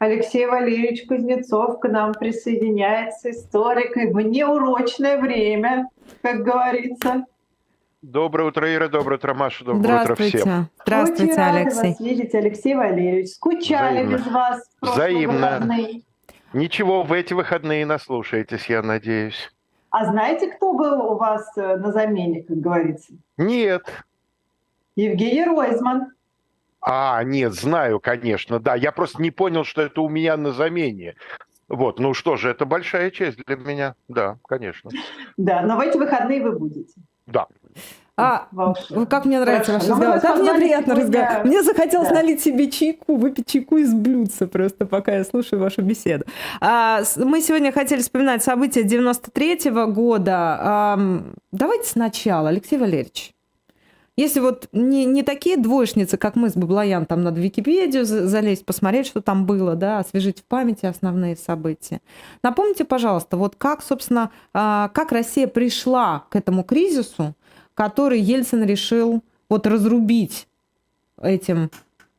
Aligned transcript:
Алексей 0.00 0.46
Валерьевич 0.46 1.06
Кузнецов 1.06 1.78
к 1.78 1.86
нам 1.86 2.14
присоединяется, 2.14 3.32
историк, 3.32 3.94
в 3.96 4.18
неурочное 4.22 5.20
время, 5.20 5.88
как 6.22 6.42
говорится. 6.42 7.26
Доброе 8.00 8.48
утро, 8.48 8.74
Ира, 8.74 8.88
доброе 8.88 9.16
утро, 9.16 9.34
Маша, 9.34 9.62
доброе 9.62 10.02
утро 10.02 10.14
всем. 10.14 10.68
Здравствуйте, 10.86 11.32
Очень 11.32 11.42
Алексей. 11.42 11.90
вас 11.90 12.00
видеть, 12.00 12.34
Алексей 12.34 12.74
Валерьевич. 12.74 13.28
Скучали 13.34 14.06
Взаимно. 14.06 14.16
без 14.16 14.26
вас 14.28 14.70
Взаимно. 14.80 15.34
Выходные. 15.34 16.02
Ничего, 16.54 17.02
в 17.02 17.12
эти 17.12 17.34
выходные 17.34 17.84
наслушаетесь, 17.84 18.70
я 18.70 18.80
надеюсь. 18.80 19.52
А 19.90 20.06
знаете, 20.06 20.50
кто 20.50 20.72
был 20.72 21.12
у 21.12 21.18
вас 21.18 21.46
э, 21.58 21.76
на 21.76 21.92
замене, 21.92 22.42
как 22.42 22.56
говорится? 22.56 23.12
Нет. 23.36 23.82
Евгений 24.96 25.44
Ройзман. 25.44 26.12
А, 26.80 27.22
нет, 27.24 27.52
знаю, 27.54 28.00
конечно, 28.00 28.58
да. 28.58 28.74
Я 28.74 28.92
просто 28.92 29.20
не 29.20 29.30
понял, 29.30 29.64
что 29.64 29.82
это 29.82 30.00
у 30.00 30.08
меня 30.08 30.36
на 30.36 30.52
замене. 30.52 31.14
Вот, 31.68 32.00
ну 32.00 32.14
что 32.14 32.36
же, 32.36 32.50
это 32.50 32.64
большая 32.64 33.10
честь 33.10 33.38
для 33.46 33.56
меня, 33.56 33.94
да, 34.08 34.38
конечно. 34.48 34.90
Да, 35.36 35.62
но 35.62 35.76
в 35.76 35.80
эти 35.80 35.96
выходные 35.96 36.42
вы 36.42 36.58
будете. 36.58 36.94
Да. 37.26 37.46
А, 38.16 38.48
как 39.08 39.24
мне 39.24 39.40
нравится 39.40 39.72
ваш 39.72 39.82
разговор. 39.82 40.20
Как 40.20 40.38
мне 40.38 40.54
приятно 40.54 40.94
разговаривать. 40.94 41.46
Мне 41.46 41.62
захотелось 41.62 42.08
да. 42.08 42.16
налить 42.16 42.42
себе 42.42 42.70
чайку, 42.70 43.16
выпить 43.16 43.46
чайку 43.46 43.78
из 43.78 43.94
блюдца 43.94 44.46
просто, 44.46 44.84
пока 44.84 45.12
я 45.12 45.24
слушаю 45.24 45.60
вашу 45.60 45.82
беседу. 45.82 46.24
А, 46.60 47.02
мы 47.16 47.40
сегодня 47.40 47.72
хотели 47.72 48.00
вспоминать 48.00 48.42
события 48.42 48.82
93-го 48.82 49.92
года. 49.92 50.58
А, 50.60 50.98
давайте 51.52 51.88
сначала, 51.88 52.50
Алексей 52.50 52.78
Валерьевич. 52.78 53.32
Если 54.20 54.40
вот 54.40 54.68
не, 54.72 55.06
не 55.06 55.22
такие 55.22 55.56
двоечницы, 55.56 56.18
как 56.18 56.36
мы 56.36 56.50
с 56.50 56.52
Баблоян, 56.54 57.06
там 57.06 57.22
надо 57.22 57.40
в 57.40 57.42
Википедию 57.42 58.04
залезть, 58.04 58.66
посмотреть, 58.66 59.06
что 59.06 59.22
там 59.22 59.46
было, 59.46 59.76
да, 59.76 60.00
освежить 60.00 60.40
в 60.40 60.44
памяти 60.44 60.84
основные 60.84 61.36
события. 61.36 62.02
Напомните, 62.42 62.84
пожалуйста, 62.84 63.38
вот 63.38 63.56
как, 63.56 63.82
собственно, 63.82 64.30
а, 64.52 64.88
как 64.88 65.12
Россия 65.12 65.46
пришла 65.46 66.26
к 66.28 66.36
этому 66.36 66.64
кризису, 66.64 67.34
который 67.72 68.20
Ельцин 68.20 68.62
решил 68.62 69.24
вот 69.48 69.66
разрубить 69.66 70.46
этим 71.18 71.70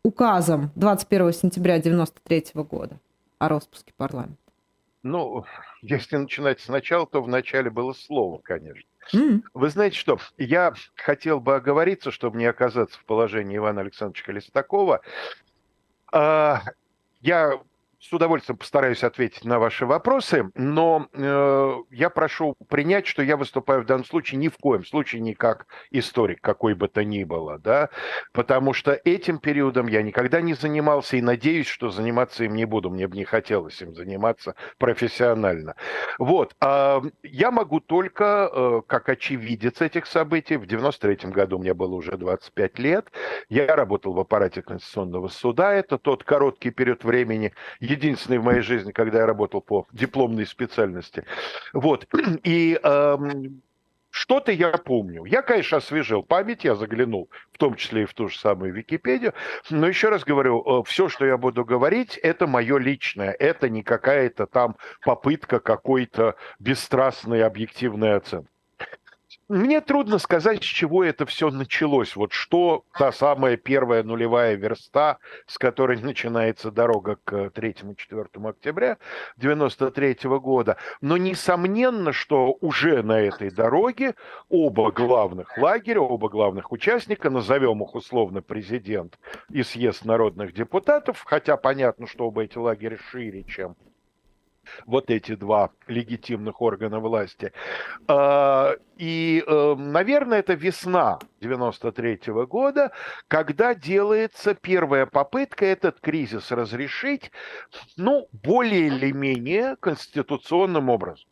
указом 0.02 0.72
21 0.74 1.34
сентября 1.34 1.76
1993 1.76 2.64
года 2.64 3.00
о 3.38 3.48
распуске 3.48 3.94
парламента? 3.96 4.38
Ну, 5.04 5.46
если 5.84 6.18
начинать 6.18 6.62
сначала, 6.62 7.06
то 7.06 7.22
вначале 7.22 7.70
было 7.70 7.94
слово, 7.94 8.40
конечно. 8.40 8.91
Mm. 9.14 9.44
Вы 9.54 9.70
знаете 9.70 9.98
что, 9.98 10.20
я 10.38 10.74
хотел 10.96 11.40
бы 11.40 11.56
оговориться, 11.56 12.12
чтобы 12.12 12.38
не 12.38 12.46
оказаться 12.46 13.00
в 13.00 13.06
положении 13.06 13.58
Ивана 13.58 13.82
Александровича 13.82 14.32
Листакова. 14.32 15.02
А, 16.12 16.62
я 17.22 17.60
с 18.02 18.12
удовольствием 18.12 18.58
постараюсь 18.58 19.04
ответить 19.04 19.46
на 19.46 19.60
ваши 19.60 19.86
вопросы, 19.86 20.50
но 20.56 21.08
э, 21.14 21.74
я 21.92 22.10
прошу 22.10 22.56
принять, 22.68 23.06
что 23.06 23.22
я 23.22 23.38
выступаю 23.38 23.84
в 23.84 23.86
данном 23.86 24.06
случае 24.06 24.40
ни 24.40 24.48
в 24.48 24.58
коем 24.58 24.84
случае 24.84 25.22
не 25.22 25.36
как 25.36 25.68
историк, 25.92 26.42
какой 26.42 26.74
бы 26.74 26.88
то 26.88 27.04
ни 27.04 27.24
было, 27.24 27.60
да, 27.60 27.90
потому 28.34 28.74
что 28.74 29.00
этим 29.06 29.38
периодом 29.38 29.86
я 29.86 30.02
никогда 30.02 30.42
не 30.42 30.56
занимался 30.56 31.18
и 31.18 31.22
надеюсь, 31.22 31.68
что 31.68 31.90
заниматься 31.90 32.44
им 32.44 32.56
не 32.56 32.66
буду, 32.66 32.90
мне 32.90 33.08
бы 33.08 33.16
не 33.16 33.24
хотелось 33.24 33.80
им 33.84 33.94
заниматься 33.94 34.56
профессионально. 34.80 35.76
Вот, 36.18 36.56
э, 36.60 37.02
я 37.22 37.52
могу 37.52 37.80
только, 37.80 38.50
э, 38.52 38.82
как 38.88 39.10
очевидец 39.10 39.80
этих 39.80 40.08
событий, 40.08 40.58
в 40.58 40.66
93 40.66 41.30
году 41.32 41.60
мне 41.60 41.76
было 41.76 41.94
уже 41.94 42.18
25 42.18 42.80
лет, 42.80 43.12
я 43.48 43.76
работал 43.76 44.14
в 44.14 44.20
аппарате 44.20 44.64
Конституционного 44.64 45.28
суда, 45.28 45.72
это 45.72 46.00
тот 46.00 46.24
короткий 46.24 46.72
период 46.72 47.04
времени, 47.04 47.54
единственный 47.92 48.40
в 48.40 48.44
моей 48.44 48.62
жизни, 48.62 48.92
когда 48.92 49.20
я 49.20 49.26
работал 49.26 49.62
по 49.62 49.86
дипломной 49.92 50.46
специальности. 50.46 51.26
Вот. 51.74 52.08
И 52.44 52.80
эм, 52.82 53.62
что-то 54.12 54.52
я 54.52 54.72
помню. 54.72 55.26
Я, 55.26 55.42
конечно, 55.42 55.78
освежил 55.78 56.22
память, 56.22 56.64
я 56.64 56.76
заглянул, 56.76 57.30
в 57.54 57.58
том 57.58 57.76
числе 57.76 58.04
и 58.04 58.06
в 58.06 58.14
ту 58.14 58.28
же 58.28 58.38
самую 58.38 58.74
Википедию. 58.74 59.34
Но 59.70 59.88
еще 59.88 60.10
раз 60.10 60.24
говорю, 60.24 60.64
э, 60.82 60.84
все, 60.86 61.08
что 61.08 61.26
я 61.26 61.38
буду 61.38 61.64
говорить, 61.64 62.18
это 62.18 62.46
мое 62.46 62.78
личное. 62.78 63.32
Это 63.32 63.70
не 63.70 63.84
какая-то 63.84 64.48
там 64.48 64.76
попытка 65.04 65.60
какой-то 65.60 66.36
бесстрастной 66.60 67.44
объективной 67.44 68.16
оценки. 68.16 68.50
Мне 69.52 69.82
трудно 69.82 70.18
сказать, 70.18 70.64
с 70.64 70.66
чего 70.66 71.04
это 71.04 71.26
все 71.26 71.52
началось. 71.52 72.16
Вот 72.16 72.32
что 72.32 72.86
та 72.98 73.12
самая 73.12 73.58
первая 73.58 74.02
нулевая 74.02 74.56
верста, 74.56 75.18
с 75.46 75.58
которой 75.58 76.02
начинается 76.02 76.72
дорога 76.72 77.18
к 77.26 77.34
3-4 77.34 78.48
октября 78.48 78.98
93 79.36 80.18
года. 80.40 80.78
Но 81.02 81.18
несомненно, 81.18 82.14
что 82.14 82.56
уже 82.62 83.04
на 83.04 83.20
этой 83.20 83.52
дороге 83.52 84.16
оба 84.48 84.90
главных 84.90 85.58
лагеря, 85.58 86.00
оба 86.00 86.30
главных 86.30 86.72
участника, 86.72 87.30
назовем 87.30 87.84
их 87.84 87.94
условно 87.94 88.42
президент 88.42 89.20
и 89.50 89.64
съезд 89.64 90.06
народных 90.06 90.54
депутатов, 90.54 91.24
хотя 91.26 91.58
понятно, 91.58 92.08
что 92.08 92.28
оба 92.28 92.44
эти 92.44 92.58
лагеря 92.58 92.98
шире, 93.10 93.44
чем 93.44 93.76
вот 94.86 95.10
эти 95.10 95.36
два 95.36 95.72
легитимных 95.88 96.62
органа 96.62 97.00
власти. 97.00 97.52
А, 98.08 98.76
и, 98.98 99.44
э, 99.46 99.76
наверное, 99.76 100.40
это 100.40 100.54
весна 100.54 101.20
93 101.40 102.32
-го 102.32 102.46
года, 102.46 102.92
когда 103.28 103.74
делается 103.76 104.54
первая 104.54 105.06
попытка 105.06 105.66
этот 105.66 106.00
кризис 106.00 106.52
разрешить, 106.52 107.32
ну, 107.98 108.28
более 108.32 108.88
или 108.88 109.12
менее 109.12 109.76
конституционным 109.78 110.90
образом. 110.90 111.28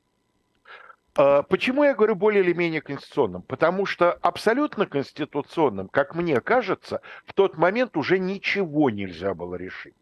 А, 1.17 1.44
почему 1.44 1.84
я 1.84 1.94
говорю 1.94 2.16
более 2.16 2.44
или 2.44 2.53
менее 2.53 2.81
конституционным? 2.81 3.41
Потому 3.41 3.85
что 3.85 4.13
абсолютно 4.13 4.85
конституционным, 4.85 5.90
как 5.90 6.16
мне 6.16 6.40
кажется, 6.40 7.01
в 7.25 7.34
тот 7.34 7.57
момент 7.57 7.97
уже 7.97 8.19
ничего 8.19 8.90
нельзя 8.90 9.34
было 9.34 9.56
решить. 9.56 9.96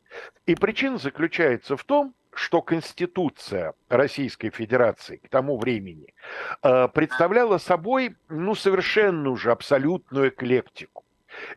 И 0.46 0.56
причина 0.56 0.98
заключается 0.98 1.76
в 1.76 1.84
том, 1.84 2.14
что 2.38 2.62
Конституция 2.62 3.74
Российской 3.90 4.52
Федерации 4.52 5.18
к 5.18 5.28
тому 5.28 5.58
времени 5.58 6.14
э, 6.62 6.88
представляла 6.88 7.58
собой 7.58 8.16
ну, 8.30 8.54
совершенно 8.54 9.32
уже 9.32 9.52
абсолютную 9.52 10.30
эклектику. 10.30 11.04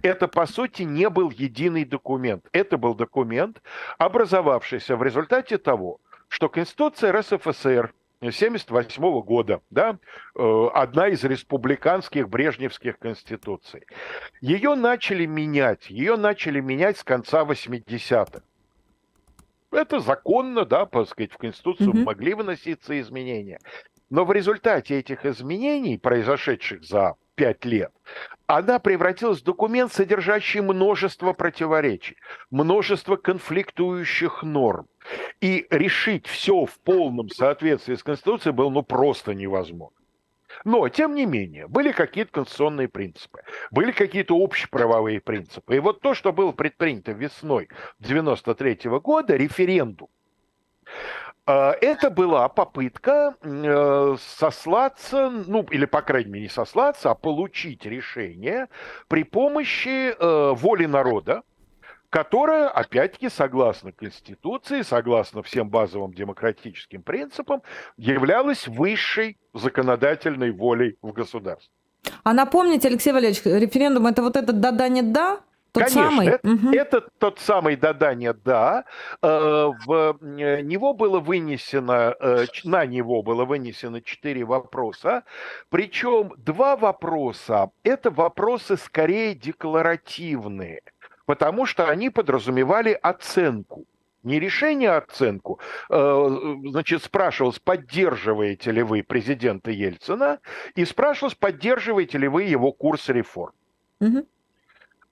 Это, 0.02 0.26
по 0.26 0.46
сути, 0.46 0.82
не 0.82 1.10
был 1.10 1.30
единый 1.30 1.84
документ. 1.84 2.48
Это 2.52 2.78
был 2.78 2.94
документ, 2.94 3.60
образовавшийся 3.98 4.96
в 4.96 5.02
результате 5.02 5.58
того, 5.58 6.00
что 6.28 6.48
Конституция 6.48 7.12
РСФСР 7.12 7.92
1978 8.20 9.20
года, 9.20 9.60
да, 9.68 9.98
э, 10.34 10.68
одна 10.72 11.08
из 11.08 11.22
республиканских 11.24 12.30
брежневских 12.30 12.98
конституций. 12.98 13.82
Ее 14.40 14.74
начали 14.76 15.26
менять, 15.26 15.90
ее 15.90 16.16
начали 16.16 16.60
менять 16.60 16.96
с 16.96 17.04
конца 17.04 17.44
80-х. 17.44 18.40
Это 19.72 20.00
законно, 20.00 20.64
да, 20.64 20.86
так 20.86 21.08
сказать, 21.08 21.32
в 21.32 21.38
Конституцию 21.38 21.92
mm-hmm. 21.92 22.04
могли 22.04 22.34
выноситься 22.34 22.98
изменения. 23.00 23.58
Но 24.08 24.24
в 24.24 24.32
результате 24.32 24.98
этих 24.98 25.24
изменений, 25.24 25.96
произошедших 25.96 26.82
за 26.82 27.14
пять 27.36 27.64
лет, 27.64 27.92
она 28.48 28.80
превратилась 28.80 29.40
в 29.40 29.44
документ, 29.44 29.92
содержащий 29.92 30.60
множество 30.60 31.32
противоречий, 31.32 32.16
множество 32.50 33.14
конфликтующих 33.14 34.42
норм. 34.42 34.88
И 35.40 35.66
решить 35.70 36.26
все 36.26 36.64
в 36.66 36.78
полном 36.80 37.28
соответствии 37.28 37.94
с 37.94 38.02
Конституцией 38.02 38.52
было 38.52 38.70
ну 38.70 38.82
просто 38.82 39.34
невозможно. 39.34 39.99
Но, 40.64 40.88
тем 40.88 41.14
не 41.14 41.26
менее, 41.26 41.66
были 41.68 41.92
какие-то 41.92 42.32
конституционные 42.32 42.88
принципы, 42.88 43.42
были 43.70 43.92
какие-то 43.92 44.34
общеправовые 44.36 45.20
принципы. 45.20 45.76
И 45.76 45.80
вот 45.80 46.00
то, 46.00 46.14
что 46.14 46.32
было 46.32 46.52
предпринято 46.52 47.12
весной 47.12 47.68
93 48.00 48.88
-го 48.88 49.00
года, 49.00 49.36
референдум, 49.36 50.08
э, 51.46 51.52
это 51.80 52.10
была 52.10 52.48
попытка 52.48 53.34
э, 53.42 54.16
сослаться, 54.18 55.30
ну, 55.30 55.62
или, 55.70 55.86
по 55.86 56.02
крайней 56.02 56.30
мере, 56.30 56.42
не 56.44 56.48
сослаться, 56.48 57.10
а 57.10 57.14
получить 57.14 57.86
решение 57.86 58.68
при 59.08 59.24
помощи 59.24 60.12
э, 60.12 60.54
воли 60.54 60.86
народа, 60.86 61.42
которая, 62.10 62.68
опять-таки, 62.68 63.28
согласно 63.28 63.92
Конституции, 63.92 64.82
согласно 64.82 65.42
всем 65.42 65.70
базовым 65.70 66.12
демократическим 66.12 67.02
принципам, 67.02 67.62
являлась 67.96 68.66
высшей 68.66 69.38
законодательной 69.54 70.50
волей 70.50 70.98
в 71.00 71.12
гособществе. 71.12 71.70
А 72.24 72.32
напомните, 72.32 72.88
Алексей 72.88 73.12
Валерьевич, 73.12 73.42
референдум 73.44 74.06
это 74.06 74.22
вот 74.22 74.36
этот 74.36 74.60
да-да, 74.60 74.88
нет 74.88 75.12
да? 75.12 75.40
Тот 75.72 75.84
Конечно, 75.84 76.10
самый? 76.10 76.26
Это, 76.26 76.48
угу. 76.48 76.70
это 76.72 77.00
тот 77.18 77.38
самый 77.38 77.76
да-да, 77.76 78.14
нет 78.14 78.42
да. 78.42 78.84
Э, 79.22 79.70
в 79.86 80.18
э, 80.20 80.62
него 80.62 80.94
было 80.94 81.20
вынесено, 81.20 82.16
э, 82.18 82.46
на 82.64 82.86
него 82.86 83.22
было 83.22 83.44
вынесено 83.44 84.00
четыре 84.00 84.44
вопроса. 84.44 85.22
Причем 85.68 86.32
два 86.38 86.74
вопроса– 86.74 87.70
это 87.84 88.10
вопросы 88.10 88.76
скорее 88.76 89.36
декларативные– 89.36 90.82
потому 91.30 91.64
что 91.64 91.88
они 91.88 92.10
подразумевали 92.10 92.90
оценку 92.90 93.86
не 94.24 94.40
решение, 94.40 94.90
а 94.90 94.96
оценку, 94.96 95.60
э, 95.88 96.56
значит, 96.64 97.04
спрашивалось, 97.04 97.60
поддерживаете 97.60 98.72
ли 98.72 98.82
вы 98.82 99.04
президента 99.04 99.70
Ельцина, 99.70 100.40
и 100.74 100.84
спрашивалось, 100.84 101.36
поддерживаете 101.36 102.18
ли 102.18 102.26
вы 102.26 102.42
его 102.42 102.72
курс 102.72 103.08
реформ. 103.08 103.52
Угу. 104.00 104.26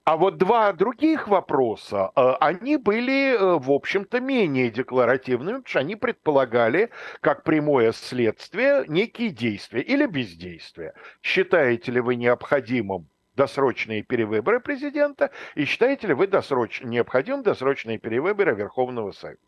А 0.03 0.17
вот 0.17 0.37
два 0.37 0.73
других 0.73 1.29
вопроса, 1.29 2.11
э, 2.13 2.33
они 2.41 2.75
были, 2.75 3.35
э, 3.35 3.57
в 3.57 3.71
общем-то, 3.71 4.19
менее 4.19 4.69
декларативными, 4.69 5.59
потому 5.59 5.67
что 5.67 5.79
они 5.79 5.95
предполагали, 5.95 6.89
как 7.21 7.43
прямое 7.45 7.93
следствие, 7.93 8.83
некие 8.89 9.29
действия 9.29 9.81
или 9.81 10.05
бездействия. 10.05 10.95
Считаете 11.21 11.93
ли 11.93 12.01
вы 12.01 12.17
необходимым 12.17 13.07
досрочные 13.39 14.03
перевыборы 14.03 14.59
президента. 14.59 15.31
И 15.55 15.63
считаете 15.63 16.07
ли 16.07 16.13
вы 16.13 16.27
досроч... 16.27 16.81
необходимым 16.81 17.41
досрочные 17.41 17.97
перевыборы 17.97 18.53
Верховного 18.53 19.13
Совета? 19.13 19.39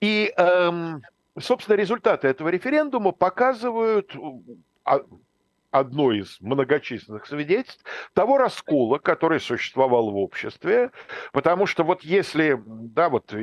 И, 0.00 0.32
эм, 0.36 1.02
собственно, 1.36 1.74
результаты 1.74 2.28
этого 2.28 2.50
референдума 2.50 3.10
показывают 3.10 4.14
а, 4.84 5.00
одно 5.72 6.12
из 6.12 6.40
многочисленных 6.40 7.26
свидетельств 7.26 7.84
того 8.14 8.38
раскола, 8.38 8.98
который 8.98 9.40
существовал 9.40 10.12
в 10.12 10.16
обществе, 10.16 10.92
потому 11.32 11.66
что 11.66 11.82
вот 11.82 12.04
если, 12.04 12.62
да, 12.64 13.08
вот 13.08 13.34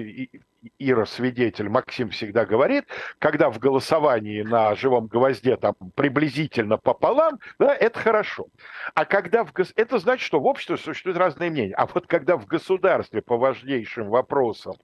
Ира 0.78 1.06
свидетель, 1.06 1.70
Максим 1.70 2.10
всегда 2.10 2.46
говорит, 2.46 2.86
когда 3.20 3.50
в 3.50 3.60
голосовании 3.60 4.42
на 4.42 4.76
живом 4.76 5.08
гвозде 5.08 5.56
там 5.58 5.76
приблизительно 5.96 6.78
пополам, 6.78 7.40
да, 7.60 7.74
это 7.74 8.00
хорошо. 8.00 8.48
А 8.94 9.06
когда 9.06 9.44
в 9.44 9.54
гос... 9.54 9.72
это 9.76 10.00
значит, 10.00 10.26
что 10.26 10.40
в 10.40 10.46
обществе 10.46 10.78
существуют 10.78 11.18
разные 11.18 11.50
мнения. 11.50 11.74
А 11.76 11.86
вот 11.86 12.08
когда 12.08 12.38
в 12.38 12.46
государстве 12.46 13.22
по 13.22 13.38
важнейшим 13.38 14.10
вопросам, 14.10 14.76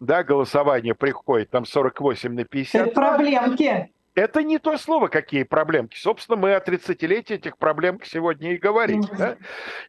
да, 0.00 0.22
голосование 0.22 0.94
приходит 0.94 1.50
там 1.50 1.64
48 1.64 2.32
на 2.32 2.44
50. 2.44 2.86
Это 2.86 2.94
проблемки. 2.94 3.93
Это 4.14 4.44
не 4.44 4.58
то 4.58 4.78
слово, 4.78 5.08
какие 5.08 5.42
проблемки. 5.42 5.96
Собственно, 5.96 6.36
мы 6.36 6.54
о 6.54 6.60
30-летии 6.60 7.34
этих 7.34 7.58
проблем 7.58 7.98
сегодня 8.04 8.54
и 8.54 8.58
говорим. 8.58 9.02
Да? 9.18 9.36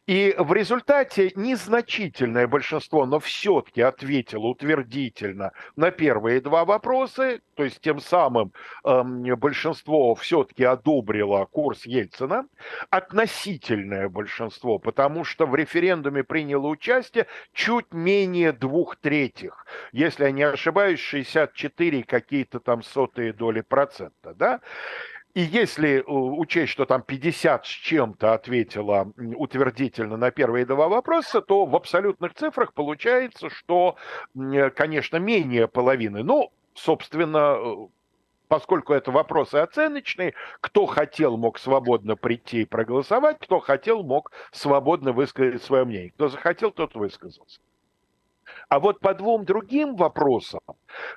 И 0.06 0.34
в 0.36 0.52
результате 0.52 1.30
незначительное 1.36 2.48
большинство, 2.48 3.06
но 3.06 3.20
все-таки 3.20 3.82
ответило 3.82 4.46
утвердительно 4.46 5.52
на 5.76 5.92
первые 5.92 6.40
два 6.40 6.64
вопроса, 6.64 7.38
то 7.54 7.62
есть 7.62 7.80
тем 7.80 8.00
самым 8.00 8.52
э, 8.84 9.02
большинство 9.36 10.14
все-таки 10.16 10.64
одобрило 10.64 11.44
курс 11.46 11.86
Ельцина, 11.86 12.46
относительное 12.90 14.08
большинство, 14.08 14.78
потому 14.78 15.22
что 15.22 15.46
в 15.46 15.54
референдуме 15.54 16.24
приняло 16.24 16.66
участие 16.66 17.26
чуть 17.52 17.92
менее 17.92 18.52
двух 18.52 18.96
третьих. 18.96 19.66
Если 19.92 20.24
я 20.24 20.30
не 20.32 20.42
ошибаюсь, 20.42 21.00
64 21.00 22.02
какие-то 22.02 22.58
там 22.58 22.82
сотые 22.82 23.32
доли 23.32 23.60
процента 23.60 24.15
это, 24.26 24.34
да? 24.34 24.60
И 25.34 25.40
если 25.42 25.98
э, 25.98 26.02
учесть, 26.06 26.72
что 26.72 26.86
там 26.86 27.02
50 27.02 27.66
с 27.66 27.68
чем-то 27.68 28.32
ответила 28.32 29.12
утвердительно 29.16 30.16
на 30.16 30.30
первые 30.30 30.64
два 30.64 30.88
вопроса, 30.88 31.42
то 31.42 31.66
в 31.66 31.76
абсолютных 31.76 32.34
цифрах 32.34 32.72
получается, 32.72 33.50
что, 33.50 33.96
конечно, 34.34 35.18
менее 35.18 35.68
половины. 35.68 36.22
Ну, 36.22 36.50
собственно, 36.72 37.56
э, 37.58 37.74
поскольку 38.48 38.94
это 38.94 39.10
вопросы 39.10 39.56
оценочные, 39.56 40.32
кто 40.62 40.86
хотел, 40.86 41.36
мог 41.36 41.58
свободно 41.58 42.16
прийти 42.16 42.62
и 42.62 42.64
проголосовать, 42.64 43.38
кто 43.38 43.60
хотел, 43.60 44.02
мог 44.02 44.32
свободно 44.52 45.12
высказать 45.12 45.62
свое 45.62 45.84
мнение. 45.84 46.12
Кто 46.12 46.28
захотел, 46.28 46.70
тот 46.70 46.94
высказался. 46.94 47.60
А 48.68 48.80
вот 48.80 48.98
по 48.98 49.14
двум 49.14 49.44
другим 49.44 49.94
вопросам 49.94 50.60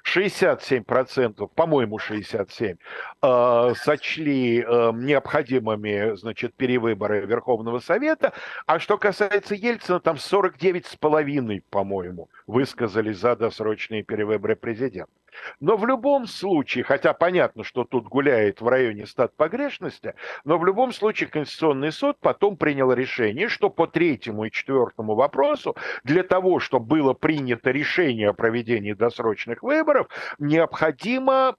67%, 0.05 1.49
по-моему, 1.55 1.97
67%, 1.97 2.77
э, 3.21 3.73
сочли 3.75 4.61
э, 4.61 4.91
необходимыми, 4.93 6.15
значит, 6.15 6.53
перевыборы 6.53 7.25
Верховного 7.25 7.79
Совета, 7.79 8.33
а 8.67 8.77
что 8.77 8.99
касается 8.99 9.55
Ельцина, 9.55 9.99
там 9.99 10.17
49,5%, 10.17 11.63
по-моему, 11.71 12.29
высказались 12.45 13.17
за 13.17 13.35
досрочные 13.35 14.03
перевыборы 14.03 14.55
президента. 14.55 15.11
Но 15.59 15.77
в 15.77 15.85
любом 15.85 16.27
случае, 16.27 16.83
хотя 16.83 17.13
понятно, 17.13 17.63
что 17.63 17.83
тут 17.83 18.05
гуляет 18.05 18.61
в 18.61 18.67
районе 18.67 19.05
стат 19.05 19.35
погрешности, 19.35 20.13
но 20.45 20.57
в 20.57 20.65
любом 20.65 20.91
случае 20.91 21.29
Конституционный 21.29 21.91
суд 21.91 22.17
потом 22.19 22.57
принял 22.57 22.91
решение, 22.91 23.47
что 23.47 23.69
по 23.69 23.87
третьему 23.87 24.45
и 24.45 24.51
четвертому 24.51 25.15
вопросу 25.15 25.75
для 26.03 26.23
того, 26.23 26.59
чтобы 26.59 26.85
было 26.85 27.13
принято 27.13 27.71
решение 27.71 28.29
о 28.29 28.33
проведении 28.33 28.93
досрочных 28.93 29.63
выборов, 29.63 30.07
необходимо, 30.37 31.55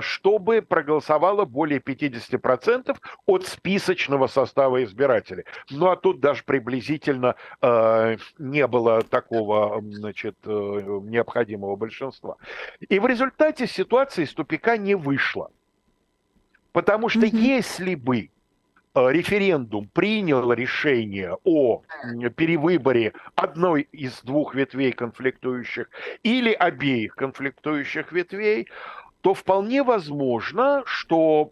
чтобы 0.00 0.62
проголосовало 0.62 1.44
более 1.44 1.80
50% 1.80 2.96
от 3.26 3.46
списочного 3.46 4.26
состава 4.26 4.82
избирателей. 4.84 5.44
Ну 5.70 5.90
а 5.90 5.96
тут 5.96 6.20
даже 6.20 6.42
приблизительно 6.44 7.34
э, 7.60 8.16
не 8.38 8.66
было 8.66 9.02
такого 9.02 9.82
значит, 9.82 10.36
э, 10.44 10.50
необходимого 10.50 11.76
большинства. 11.76 12.36
И 12.88 12.98
в 12.98 13.06
результате 13.06 13.17
ситуация 13.66 14.24
из 14.24 14.32
тупика 14.32 14.76
не 14.76 14.94
вышла. 14.94 15.50
Потому 16.72 17.08
что 17.08 17.20
mm-hmm. 17.20 17.36
если 17.36 17.94
бы 17.94 18.30
э, 18.94 19.12
референдум 19.12 19.88
принял 19.88 20.52
решение 20.52 21.36
о 21.44 21.82
перевыборе 22.36 23.14
одной 23.34 23.82
из 23.92 24.22
двух 24.22 24.54
ветвей 24.54 24.92
конфликтующих 24.92 25.90
или 26.22 26.52
обеих 26.52 27.14
конфликтующих 27.14 28.12
ветвей, 28.12 28.68
то 29.22 29.34
вполне 29.34 29.82
возможно, 29.82 30.82
что 30.86 31.50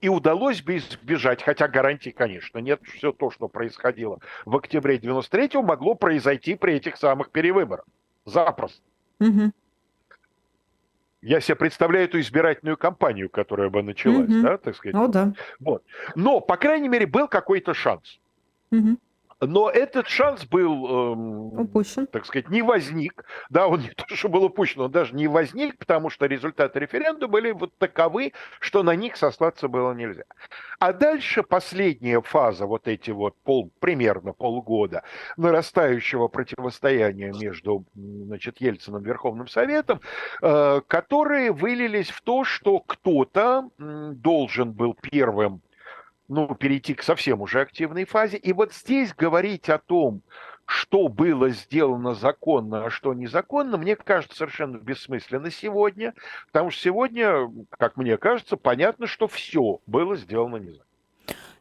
и 0.00 0.08
удалось 0.08 0.60
бы 0.60 0.76
избежать, 0.76 1.42
хотя 1.42 1.66
гарантий, 1.68 2.12
конечно, 2.12 2.58
нет, 2.58 2.80
все 2.84 3.12
то, 3.12 3.30
что 3.30 3.48
происходило 3.48 4.18
в 4.44 4.54
октябре 4.56 4.98
93-го, 4.98 5.62
могло 5.62 5.94
произойти 5.94 6.54
при 6.54 6.74
этих 6.74 6.96
самых 6.98 7.30
перевыборах. 7.30 7.86
Запросто. 8.26 8.82
Угу 9.20 9.52
я 11.26 11.40
себе 11.40 11.56
представляю 11.56 12.04
эту 12.04 12.20
избирательную 12.20 12.76
кампанью, 12.76 13.28
которая 13.28 13.68
бы 13.68 13.82
началась, 13.82 14.28
mm-hmm. 14.28 14.42
да, 14.42 14.58
так 14.58 14.76
сказать. 14.76 14.94
О, 14.94 15.08
да. 15.08 15.32
Вот. 15.58 15.82
Но, 16.14 16.40
по 16.40 16.56
крайней 16.56 16.88
мере, 16.88 17.06
был 17.06 17.26
какой-то 17.26 17.74
шанс. 17.74 18.20
Mm-hmm. 18.72 18.96
Но 19.40 19.68
этот 19.68 20.08
шанс 20.08 20.46
был, 20.46 21.12
эм, 21.12 21.60
упущен. 21.60 22.06
так 22.06 22.24
сказать, 22.24 22.48
не 22.48 22.62
возник. 22.62 23.24
Да, 23.50 23.68
он 23.68 23.80
не 23.80 23.90
то, 23.96 24.04
что 24.14 24.28
был 24.28 24.44
упущен, 24.44 24.80
он 24.80 24.90
даже 24.90 25.14
не 25.14 25.28
возник, 25.28 25.78
потому 25.78 26.08
что 26.10 26.26
результаты 26.26 26.78
референдума 26.80 27.32
были 27.32 27.50
вот 27.52 27.76
таковы, 27.78 28.32
что 28.60 28.82
на 28.82 28.94
них 28.94 29.16
сослаться 29.16 29.68
было 29.68 29.92
нельзя. 29.92 30.24
А 30.78 30.92
дальше 30.92 31.42
последняя 31.42 32.20
фаза, 32.22 32.66
вот 32.66 32.88
эти 32.88 33.10
вот 33.10 33.34
пол, 33.42 33.70
примерно 33.78 34.32
полгода 34.32 35.02
нарастающего 35.36 36.28
противостояния 36.28 37.32
между 37.32 37.84
значит, 37.94 38.60
Ельцином 38.60 39.02
и 39.02 39.06
Верховным 39.06 39.48
Советом, 39.48 40.00
э, 40.42 40.80
которые 40.86 41.52
вылились 41.52 42.10
в 42.10 42.22
то, 42.22 42.44
что 42.44 42.80
кто-то 42.80 43.68
должен 43.78 44.72
был 44.72 44.94
первым 44.94 45.60
ну, 46.28 46.54
перейти 46.54 46.94
к 46.94 47.02
совсем 47.02 47.40
уже 47.40 47.60
активной 47.60 48.04
фазе. 48.04 48.36
И 48.36 48.52
вот 48.52 48.72
здесь 48.72 49.14
говорить 49.14 49.68
о 49.68 49.78
том, 49.78 50.22
что 50.66 51.08
было 51.08 51.50
сделано 51.50 52.14
законно, 52.14 52.86
а 52.86 52.90
что 52.90 53.14
незаконно, 53.14 53.76
мне 53.76 53.94
кажется 53.94 54.36
совершенно 54.36 54.78
бессмысленно 54.78 55.50
сегодня, 55.50 56.12
потому 56.50 56.70
что 56.70 56.82
сегодня, 56.82 57.50
как 57.70 57.96
мне 57.96 58.16
кажется, 58.16 58.56
понятно, 58.56 59.06
что 59.06 59.28
все 59.28 59.80
было 59.86 60.16
сделано 60.16 60.56
незаконно. 60.56 60.82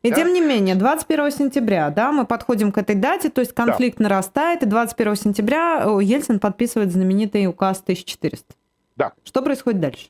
И 0.01 0.09
да? 0.09 0.17
тем 0.17 0.33
не 0.33 0.41
менее, 0.41 0.75
21 0.75 1.31
сентября, 1.31 1.89
да, 1.89 2.11
мы 2.11 2.25
подходим 2.25 2.71
к 2.71 2.77
этой 2.77 2.95
дате, 2.95 3.29
то 3.29 3.41
есть 3.41 3.53
конфликт 3.53 3.97
да. 3.97 4.03
нарастает, 4.03 4.61
и 4.61 4.67
21 4.67 5.15
сентября 5.15 5.83
Ельцин 5.99 6.39
подписывает 6.39 6.91
знаменитый 6.91 7.47
указ 7.47 7.81
1400. 7.81 8.53
Да. 8.95 9.13
Что 9.23 9.41
происходит 9.41 9.79
дальше? 9.79 10.09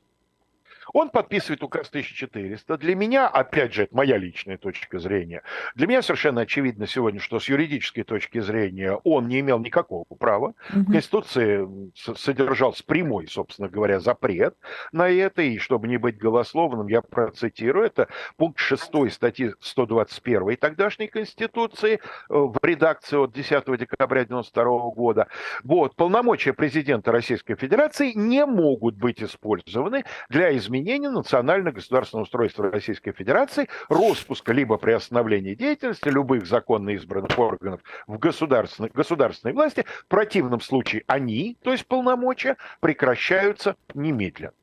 Он 0.95 1.09
подписывает 1.09 1.61
указ 1.61 1.89
1400. 1.89 2.77
Для 2.77 2.95
меня, 2.95 3.27
опять 3.27 3.73
же, 3.73 3.83
это 3.83 3.93
моя 3.93 4.17
личная 4.17 4.57
точка 4.57 4.97
зрения, 4.97 5.41
для 5.75 5.87
меня 5.87 6.01
совершенно 6.01 6.39
очевидно 6.39 6.87
сегодня, 6.87 7.19
что 7.19 7.37
с 7.37 7.49
юридической 7.49 8.03
точки 8.03 8.39
зрения 8.39 8.93
он 9.03 9.27
не 9.27 9.41
имел 9.41 9.59
никакого 9.59 10.05
права. 10.17 10.53
Угу. 10.73 10.79
В 10.79 10.91
Конституции 10.93 11.67
содержался 12.15 12.81
прямой, 12.85 13.27
собственно 13.27 13.67
говоря, 13.67 13.99
запрет 13.99 14.55
на 14.93 15.09
это. 15.09 15.41
И 15.41 15.57
чтобы 15.57 15.89
не 15.89 15.97
быть 15.97 16.17
голословным, 16.17 16.87
я 16.87 17.01
процитирую. 17.01 17.85
Это 17.85 18.07
пункт 18.37 18.59
6 18.59 19.11
статьи 19.11 19.53
121 19.59 20.55
тогдашней 20.55 21.07
Конституции 21.07 21.95
э, 21.95 21.99
в 22.29 22.57
редакции 22.63 23.17
от 23.17 23.33
10 23.33 23.49
декабря 23.77 24.21
1992 24.21 24.63
года. 24.91 25.27
Вот. 25.65 25.97
Полномочия 25.97 26.53
президента 26.53 27.11
Российской 27.11 27.55
Федерации 27.55 28.13
не 28.13 28.45
могут 28.45 28.95
быть 28.95 29.21
использованы 29.21 30.05
для 30.29 30.55
изменения 30.55 30.84
изменения 30.85 31.09
национально-государственного 31.09 32.23
устройства 32.23 32.71
Российской 32.71 33.11
Федерации, 33.11 33.67
распуска 33.89 34.53
либо 34.53 34.77
приостановления 34.77 35.55
деятельности 35.55 36.09
любых 36.09 36.45
законно 36.45 36.91
избранных 36.91 37.37
органов 37.39 37.81
в 38.05 38.19
государственной, 38.19 38.91
государственной 38.93 39.53
власти. 39.53 39.83
В 40.03 40.07
противном 40.07 40.61
случае 40.61 41.03
они, 41.07 41.57
то 41.63 41.71
есть 41.71 41.87
полномочия, 41.87 42.57
прекращаются 42.79 43.75
немедленно. 43.95 44.53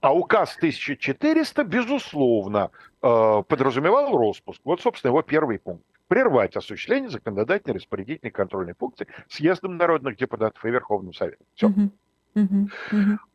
А 0.00 0.14
указ 0.14 0.56
1400, 0.56 1.64
безусловно, 1.64 2.70
э, 3.02 3.42
подразумевал 3.46 4.16
распуск. 4.16 4.60
Вот, 4.64 4.80
собственно, 4.80 5.10
его 5.10 5.22
первый 5.22 5.58
пункт 5.58 5.84
прервать 6.06 6.56
осуществление 6.56 7.10
законодательной, 7.10 7.76
распорядительной, 7.76 8.30
контрольной 8.30 8.74
функции 8.74 9.08
съездом 9.28 9.76
народных 9.78 10.16
депутатов 10.16 10.64
и 10.64 10.70
Верховным 10.70 11.12
Советом. 11.12 11.46
Все. 11.54 11.68
Угу. 11.68 11.90
Угу. 12.34 12.68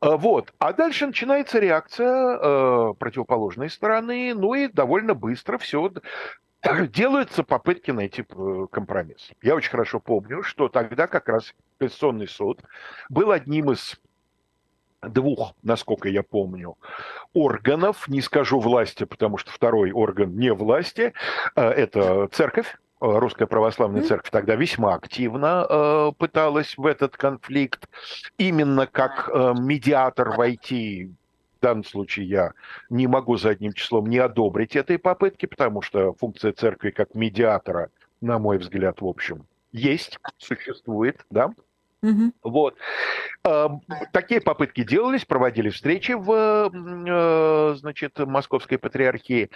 Вот. 0.01 0.53
А 0.59 0.73
дальше 0.73 1.07
начинается 1.07 1.59
реакция 1.59 2.37
э, 2.37 2.93
противоположной 2.97 3.69
стороны, 3.69 4.33
ну 4.33 4.53
и 4.55 4.67
довольно 4.67 5.13
быстро 5.13 5.57
все 5.57 5.91
делаются 6.89 7.43
попытки 7.43 7.91
найти 7.91 8.25
э, 8.27 8.65
компромисс. 8.71 9.29
Я 9.41 9.55
очень 9.55 9.71
хорошо 9.71 9.99
помню, 9.99 10.43
что 10.43 10.67
тогда 10.67 11.07
как 11.07 11.29
раз 11.29 11.53
Конституционный 11.77 12.27
суд 12.27 12.61
был 13.09 13.31
одним 13.31 13.71
из 13.71 13.99
двух, 15.01 15.53
насколько 15.61 16.09
я 16.09 16.23
помню, 16.23 16.75
органов, 17.33 18.07
не 18.07 18.21
скажу 18.21 18.59
власти, 18.59 19.03
потому 19.03 19.37
что 19.37 19.51
второй 19.51 19.91
орган 19.91 20.35
не 20.35 20.51
власти, 20.51 21.13
э, 21.55 21.61
это 21.61 22.27
церковь, 22.31 22.77
Русская 22.99 23.45
Православная 23.45 24.01
Церковь 24.01 24.31
тогда 24.31 24.55
весьма 24.55 24.95
активно 24.95 25.65
э, 25.69 26.11
пыталась 26.17 26.77
в 26.77 26.85
этот 26.85 27.15
конфликт 27.15 27.87
именно 28.37 28.87
как 28.87 29.29
э, 29.31 29.53
медиатор 29.57 30.31
войти. 30.31 31.11
В 31.57 31.61
данном 31.61 31.83
случае 31.83 32.27
я 32.27 32.51
не 32.89 33.07
могу 33.07 33.37
задним 33.37 33.73
числом 33.73 34.07
не 34.07 34.17
одобрить 34.17 34.75
этой 34.75 34.97
попытки, 34.97 35.45
потому 35.45 35.81
что 35.81 36.13
функция 36.13 36.53
церкви 36.53 36.91
как 36.91 37.13
медиатора, 37.13 37.89
на 38.21 38.39
мой 38.39 38.57
взгляд, 38.57 39.01
в 39.01 39.07
общем, 39.07 39.45
есть, 39.71 40.19
существует, 40.37 41.25
да. 41.29 41.51
Угу. 42.03 42.31
Вот. 42.43 42.75
Такие 44.11 44.41
попытки 44.41 44.83
делались, 44.83 45.25
проводили 45.25 45.69
встречи 45.69 46.11
в 46.11 46.71
э, 46.71 47.75
значит, 47.77 48.19
Московской 48.19 48.77
патриархии. 48.77 49.49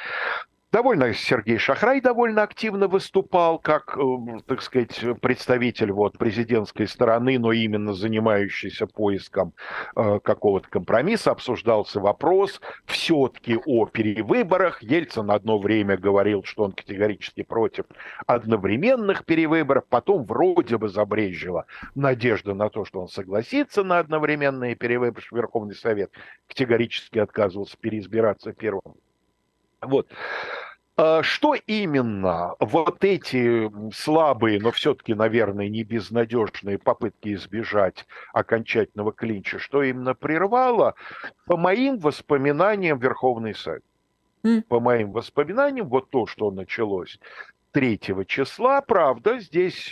Довольно 0.71 1.13
Сергей 1.13 1.57
Шахрай 1.57 1.99
довольно 1.99 2.43
активно 2.43 2.87
выступал 2.87 3.59
как, 3.59 3.97
э, 3.97 4.39
так 4.45 4.61
сказать, 4.61 5.03
представитель 5.19 5.91
вот 5.91 6.17
президентской 6.17 6.87
стороны, 6.87 7.37
но 7.39 7.51
именно 7.51 7.93
занимающийся 7.93 8.87
поиском 8.87 9.53
э, 9.97 10.19
какого-то 10.23 10.69
компромисса. 10.69 11.31
Обсуждался 11.31 11.99
вопрос 11.99 12.61
все-таки 12.85 13.57
о 13.65 13.85
перевыборах. 13.85 14.81
Ельцин 14.81 15.29
одно 15.29 15.59
время 15.59 15.97
говорил, 15.97 16.45
что 16.45 16.63
он 16.63 16.71
категорически 16.71 17.43
против 17.43 17.83
одновременных 18.25 19.25
перевыборов. 19.25 19.83
Потом 19.89 20.23
вроде 20.23 20.77
бы 20.77 20.87
забрежила 20.87 21.65
надежда 21.95 22.53
на 22.53 22.69
то, 22.69 22.85
что 22.85 23.01
он 23.01 23.09
согласится 23.09 23.83
на 23.83 23.99
одновременные 23.99 24.75
перевыборы. 24.75 25.25
Верховный 25.31 25.75
Совет 25.75 26.11
категорически 26.47 27.19
отказывался 27.19 27.75
переизбираться 27.77 28.53
первым 28.53 28.95
вот. 29.81 30.07
А 31.03 31.23
что 31.23 31.55
именно 31.55 32.53
вот 32.59 33.03
эти 33.03 33.71
слабые, 33.91 34.59
но 34.59 34.69
все-таки, 34.71 35.15
наверное, 35.15 35.67
не 35.67 35.83
безнадежные 35.83 36.77
попытки 36.77 37.33
избежать 37.33 38.05
окончательного 38.33 39.11
клинча, 39.11 39.57
что 39.57 39.81
именно 39.81 40.13
прервало, 40.13 40.93
по 41.47 41.57
моим 41.57 41.97
воспоминаниям, 41.97 42.99
Верховный 42.99 43.55
Совет. 43.55 43.83
Mm. 44.43 44.61
По 44.61 44.79
моим 44.79 45.11
воспоминаниям, 45.11 45.89
вот 45.89 46.11
то, 46.11 46.27
что 46.27 46.51
началось 46.51 47.19
3 47.71 47.99
числа, 48.27 48.81
правда, 48.81 49.39
здесь 49.39 49.91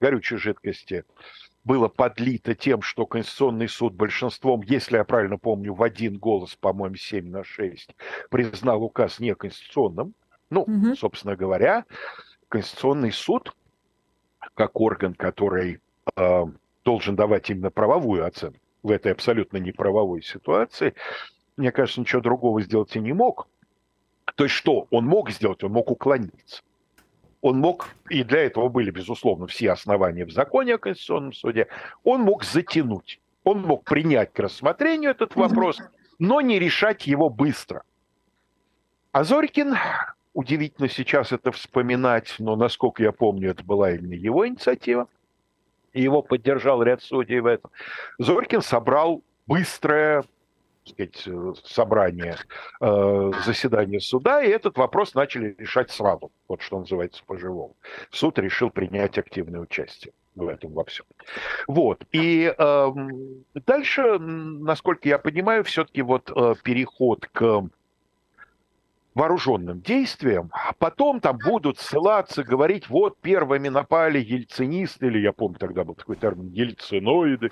горючей 0.00 0.38
жидкости 0.38 1.04
было 1.68 1.88
подлито 1.88 2.54
тем, 2.54 2.80
что 2.80 3.04
Конституционный 3.04 3.68
суд 3.68 3.92
большинством, 3.92 4.62
если 4.62 4.96
я 4.96 5.04
правильно 5.04 5.36
помню, 5.36 5.74
в 5.74 5.82
один 5.82 6.16
голос, 6.16 6.56
по-моему, 6.56 6.96
7 6.96 7.28
на 7.28 7.44
6, 7.44 7.94
признал 8.30 8.82
указ 8.82 9.20
неконституционным. 9.20 10.14
Ну, 10.48 10.62
угу. 10.62 10.94
собственно 10.96 11.36
говоря, 11.36 11.84
Конституционный 12.48 13.12
суд, 13.12 13.54
как 14.54 14.80
орган, 14.80 15.12
который 15.12 15.80
э, 16.16 16.44
должен 16.86 17.16
давать 17.16 17.50
именно 17.50 17.70
правовую 17.70 18.26
оценку 18.26 18.58
в 18.82 18.90
этой 18.90 19.12
абсолютно 19.12 19.58
неправовой 19.58 20.22
ситуации, 20.22 20.94
мне 21.58 21.70
кажется, 21.70 22.00
ничего 22.00 22.22
другого 22.22 22.62
сделать 22.62 22.96
и 22.96 23.00
не 23.00 23.12
мог. 23.12 23.46
То 24.36 24.44
есть 24.44 24.56
что 24.56 24.86
он 24.90 25.04
мог 25.04 25.30
сделать? 25.30 25.62
Он 25.62 25.72
мог 25.72 25.90
уклониться 25.90 26.62
он 27.40 27.58
мог, 27.58 27.88
и 28.10 28.24
для 28.24 28.40
этого 28.44 28.68
были, 28.68 28.90
безусловно, 28.90 29.46
все 29.46 29.70
основания 29.70 30.24
в 30.24 30.32
законе 30.32 30.74
о 30.74 30.78
Конституционном 30.78 31.32
суде, 31.32 31.68
он 32.04 32.22
мог 32.22 32.44
затянуть, 32.44 33.20
он 33.44 33.62
мог 33.62 33.84
принять 33.84 34.32
к 34.32 34.38
рассмотрению 34.38 35.12
этот 35.12 35.36
вопрос, 35.36 35.80
но 36.18 36.40
не 36.40 36.58
решать 36.58 37.06
его 37.06 37.28
быстро. 37.28 37.82
А 39.12 39.24
Зорькин, 39.24 39.76
удивительно 40.34 40.88
сейчас 40.88 41.32
это 41.32 41.52
вспоминать, 41.52 42.34
но, 42.38 42.56
насколько 42.56 43.02
я 43.02 43.12
помню, 43.12 43.50
это 43.50 43.64
была 43.64 43.92
именно 43.92 44.14
его 44.14 44.46
инициатива, 44.46 45.08
и 45.92 46.02
его 46.02 46.22
поддержал 46.22 46.82
ряд 46.82 47.02
судей 47.02 47.40
в 47.40 47.46
этом. 47.46 47.70
Зорькин 48.18 48.62
собрал 48.62 49.22
быстрое 49.46 50.24
сказать, 50.88 51.22
э, 51.26 51.52
собрание, 51.64 52.36
э, 52.80 53.32
заседание 53.44 54.00
суда, 54.00 54.42
и 54.42 54.48
этот 54.48 54.76
вопрос 54.76 55.14
начали 55.14 55.54
решать 55.58 55.90
сразу, 55.90 56.30
вот 56.48 56.62
что 56.62 56.78
называется 56.80 57.22
по-живому. 57.26 57.76
Суд 58.10 58.38
решил 58.38 58.70
принять 58.70 59.18
активное 59.18 59.60
участие 59.60 60.12
в 60.34 60.48
этом 60.48 60.72
во 60.72 60.84
всем. 60.84 61.04
Вот. 61.66 62.04
И 62.12 62.52
э, 62.56 62.88
дальше, 63.66 64.18
насколько 64.18 65.08
я 65.08 65.18
понимаю, 65.18 65.64
все-таки 65.64 66.02
вот 66.02 66.30
э, 66.34 66.54
переход 66.62 67.26
к 67.32 67.68
вооруженным 69.18 69.80
действиям, 69.80 70.48
а 70.52 70.72
потом 70.78 71.20
там 71.20 71.38
будут 71.44 71.78
ссылаться, 71.78 72.44
говорить, 72.44 72.88
вот 72.88 73.18
первыми 73.20 73.68
напали 73.68 74.20
ельцинисты, 74.20 75.08
или 75.08 75.18
я 75.18 75.32
помню, 75.32 75.58
тогда 75.58 75.82
был 75.82 75.96
такой 75.96 76.14
термин, 76.14 76.52
ельциноиды, 76.52 77.50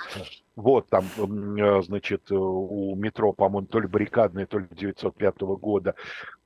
вот 0.54 0.88
там, 0.88 1.04
э, 1.16 1.82
значит, 1.82 2.30
у 2.30 2.94
метро, 2.94 3.32
по-моему, 3.32 3.66
то 3.66 3.80
ли 3.80 3.88
баррикадное, 3.88 4.46
то 4.46 4.60
ли 4.60 4.68
905 4.70 5.40
года 5.40 5.96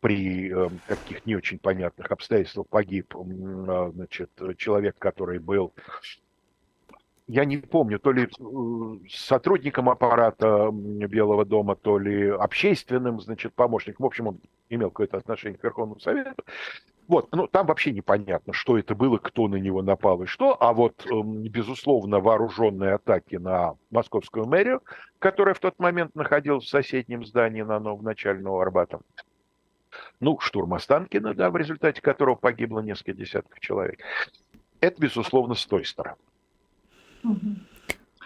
при 0.00 0.50
э, 0.50 0.70
каких 0.86 1.26
не 1.26 1.36
очень 1.36 1.58
понятных 1.58 2.10
обстоятельствах 2.10 2.66
погиб, 2.68 3.14
э, 3.14 3.90
значит, 3.92 4.30
человек, 4.56 4.96
который 4.98 5.38
был 5.38 5.74
я 7.30 7.44
не 7.44 7.58
помню, 7.58 8.00
то 8.00 8.10
ли 8.10 8.24
э, 8.24 9.08
сотрудником 9.08 9.88
аппарата 9.88 10.70
Белого 10.72 11.44
дома, 11.44 11.76
то 11.76 11.96
ли 11.96 12.28
общественным, 12.28 13.20
значит, 13.20 13.54
помощником. 13.54 14.04
В 14.04 14.06
общем, 14.06 14.26
он 14.26 14.40
имел 14.68 14.90
какое-то 14.90 15.18
отношение 15.18 15.56
к 15.56 15.62
Верховному 15.62 16.00
Совету. 16.00 16.42
Вот, 17.06 17.28
ну, 17.32 17.46
там 17.46 17.66
вообще 17.66 17.92
непонятно, 17.92 18.52
что 18.52 18.78
это 18.78 18.96
было, 18.96 19.18
кто 19.18 19.46
на 19.46 19.56
него 19.56 19.80
напал 19.80 20.22
и 20.22 20.26
что. 20.26 20.56
А 20.60 20.72
вот, 20.72 21.06
эм, 21.06 21.42
безусловно, 21.42 22.18
вооруженные 22.18 22.94
атаки 22.94 23.36
на 23.36 23.76
московскую 23.90 24.46
мэрию, 24.46 24.82
которая 25.20 25.54
в 25.54 25.60
тот 25.60 25.78
момент 25.78 26.16
находилась 26.16 26.64
в 26.64 26.68
соседнем 26.68 27.24
здании 27.24 27.62
на 27.62 27.78
Новом 27.78 28.04
начального 28.04 28.60
Арбата. 28.60 29.00
Ну, 30.18 30.38
штурм 30.40 30.74
Останкина, 30.74 31.34
да, 31.34 31.50
в 31.50 31.56
результате 31.56 32.00
которого 32.00 32.34
погибло 32.34 32.80
несколько 32.80 33.12
десятков 33.12 33.60
человек. 33.60 34.00
Это, 34.80 35.00
безусловно, 35.00 35.54
с 35.54 35.64
той 35.66 35.84
стороны. 35.84 36.16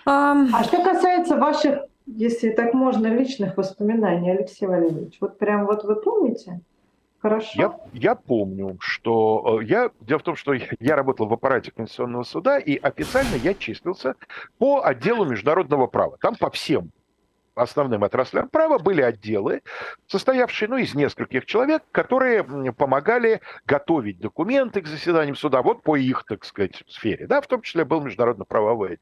А 0.07 0.65
что 0.65 0.83
касается 0.83 1.37
ваших, 1.37 1.85
если 2.07 2.51
так 2.51 2.75
можно, 2.75 3.07
личных 3.07 3.57
воспоминаний, 3.57 4.31
Алексей 4.33 4.67
Валерьевич, 4.67 5.17
вот 5.21 5.39
прям 5.39 5.67
вот 5.67 5.85
вы 5.85 5.97
помните? 5.97 6.61
Хорошо. 7.25 7.51
Я, 7.55 7.81
я 7.95 8.15
помню, 8.17 8.77
что 8.81 9.59
э, 9.63 9.65
я... 9.65 9.91
Дело 10.03 10.19
в 10.19 10.23
том, 10.25 10.37
что 10.37 10.53
я 10.53 10.95
работал 10.95 11.27
в 11.27 11.33
аппарате 11.33 11.71
Конституционного 11.71 12.23
суда, 12.23 12.59
и 12.59 12.77
официально 12.77 13.37
я 13.37 13.55
числился 13.55 14.17
по 14.59 14.85
отделу 14.85 15.25
международного 15.25 15.87
права. 15.87 16.19
Там 16.21 16.35
по 16.35 16.51
всем 16.51 16.91
основным 17.55 18.05
отраслям 18.05 18.49
права 18.49 18.79
были 18.79 19.03
отделы, 19.03 19.63
состоявшие 20.07 20.69
ну, 20.69 20.77
из 20.77 20.95
нескольких 20.95 21.47
человек, 21.47 21.83
которые 21.93 22.45
помогали 22.73 23.41
готовить 23.67 24.19
документы 24.19 24.81
к 24.81 24.87
заседаниям 24.87 25.37
суда 25.37 25.63
вот 25.63 25.83
по 25.83 25.97
их, 25.97 26.25
так 26.27 26.45
сказать, 26.45 26.83
сфере. 26.89 27.27
Да, 27.27 27.41
в 27.41 27.47
том 27.47 27.63
числе 27.63 27.85
был 27.85 28.01
международно-правовой. 28.01 28.99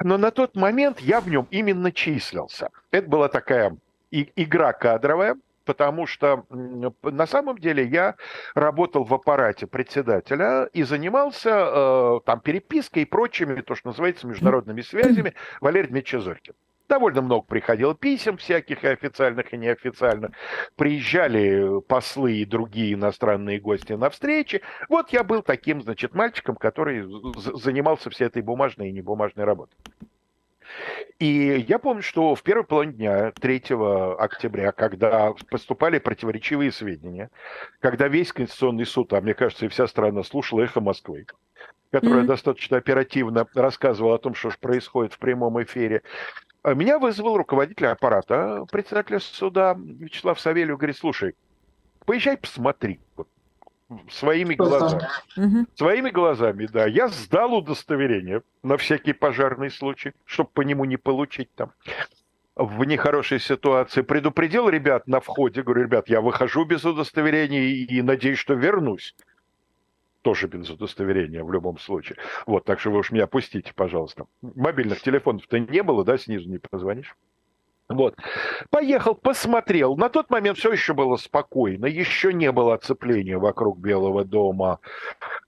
Но 0.00 0.16
на 0.16 0.30
тот 0.30 0.56
момент 0.56 1.00
я 1.00 1.20
в 1.20 1.28
нем 1.28 1.46
именно 1.50 1.90
числился. 1.92 2.70
Это 2.90 3.08
была 3.08 3.28
такая 3.28 3.76
игра 4.10 4.72
кадровая, 4.72 5.36
потому 5.68 6.06
что 6.06 6.44
на 6.48 7.26
самом 7.26 7.58
деле 7.58 7.84
я 7.84 8.14
работал 8.54 9.04
в 9.04 9.12
аппарате 9.12 9.66
председателя 9.66 10.64
и 10.72 10.82
занимался 10.82 11.50
э, 11.50 12.20
там 12.24 12.40
перепиской 12.40 13.02
и 13.02 13.04
прочими, 13.04 13.60
то, 13.60 13.74
что 13.74 13.88
называется, 13.88 14.26
международными 14.26 14.80
связями 14.80 15.34
Валерий 15.60 15.88
Дмитриевич 15.88 16.24
Зорькин. 16.24 16.54
Довольно 16.88 17.20
много 17.20 17.44
приходило 17.44 17.94
писем 17.94 18.38
всяких, 18.38 18.82
и 18.82 18.88
официальных, 18.88 19.52
и 19.52 19.58
неофициальных. 19.58 20.30
Приезжали 20.76 21.80
послы 21.82 22.38
и 22.38 22.44
другие 22.46 22.94
иностранные 22.94 23.60
гости 23.60 23.92
на 23.92 24.08
встречи. 24.08 24.62
Вот 24.88 25.10
я 25.10 25.22
был 25.22 25.42
таким, 25.42 25.82
значит, 25.82 26.14
мальчиком, 26.14 26.56
который 26.56 27.06
занимался 27.54 28.08
всей 28.08 28.28
этой 28.28 28.40
бумажной 28.40 28.88
и 28.88 28.92
небумажной 28.92 29.44
работой. 29.44 29.76
И 31.18 31.64
я 31.68 31.78
помню, 31.78 32.02
что 32.02 32.34
в 32.34 32.42
первой 32.42 32.64
половине 32.64 32.92
дня, 32.94 33.32
3 33.32 33.62
октября, 34.18 34.72
когда 34.72 35.32
поступали 35.50 35.98
противоречивые 35.98 36.70
сведения, 36.72 37.30
когда 37.80 38.08
весь 38.08 38.32
Конституционный 38.32 38.86
суд, 38.86 39.12
а 39.12 39.20
мне 39.20 39.34
кажется, 39.34 39.66
и 39.66 39.68
вся 39.68 39.86
страна 39.88 40.22
слушала 40.22 40.62
«Эхо 40.62 40.80
Москвы», 40.80 41.26
которая 41.90 42.22
mm-hmm. 42.22 42.26
достаточно 42.26 42.76
оперативно 42.76 43.46
рассказывала 43.54 44.16
о 44.16 44.18
том, 44.18 44.34
что 44.34 44.50
же 44.50 44.58
происходит 44.60 45.14
в 45.14 45.18
прямом 45.18 45.60
эфире, 45.62 46.02
меня 46.64 46.98
вызвал 46.98 47.36
руководитель 47.36 47.86
аппарата, 47.86 48.66
председателя 48.70 49.20
суда 49.20 49.76
Вячеслав 49.78 50.40
Савельев, 50.40 50.76
говорит, 50.76 50.96
слушай, 50.96 51.34
поезжай 52.04 52.36
посмотри, 52.36 53.00
вот, 53.16 53.28
своими 54.10 54.54
глазами. 54.54 55.02
Угу. 55.36 55.66
Своими 55.74 56.10
глазами, 56.10 56.66
да. 56.66 56.86
Я 56.86 57.08
сдал 57.08 57.54
удостоверение 57.54 58.42
на 58.62 58.76
всякий 58.76 59.12
пожарный 59.12 59.70
случай, 59.70 60.12
чтобы 60.24 60.50
по 60.52 60.62
нему 60.62 60.84
не 60.84 60.96
получить 60.96 61.50
там 61.54 61.72
в 62.56 62.84
нехорошей 62.84 63.38
ситуации. 63.38 64.02
Предупредил 64.02 64.68
ребят 64.68 65.06
на 65.06 65.20
входе, 65.20 65.62
говорю, 65.62 65.84
ребят, 65.84 66.08
я 66.08 66.20
выхожу 66.20 66.64
без 66.64 66.84
удостоверения 66.84 67.62
и, 67.62 67.84
и 67.84 68.02
надеюсь, 68.02 68.38
что 68.38 68.54
вернусь. 68.54 69.14
Тоже 70.28 70.46
без 70.46 70.68
удостоверения 70.68 71.42
в 71.42 71.50
любом 71.50 71.78
случае. 71.78 72.18
Вот, 72.44 72.66
так 72.66 72.80
что 72.80 72.90
вы 72.90 72.98
уж 72.98 73.12
меня 73.12 73.26
пустите, 73.26 73.72
пожалуйста. 73.74 74.26
Мобильных 74.42 75.00
телефонов-то 75.00 75.58
не 75.58 75.82
было, 75.82 76.04
да, 76.04 76.18
снизу 76.18 76.50
не 76.50 76.58
позвонишь. 76.58 77.16
Вот. 77.88 78.14
Поехал, 78.68 79.14
посмотрел. 79.14 79.96
На 79.96 80.10
тот 80.10 80.28
момент 80.28 80.58
все 80.58 80.70
еще 80.70 80.92
было 80.92 81.16
спокойно, 81.16 81.86
еще 81.86 82.34
не 82.34 82.52
было 82.52 82.74
оцепления 82.74 83.38
вокруг 83.38 83.78
Белого 83.78 84.22
дома, 84.22 84.80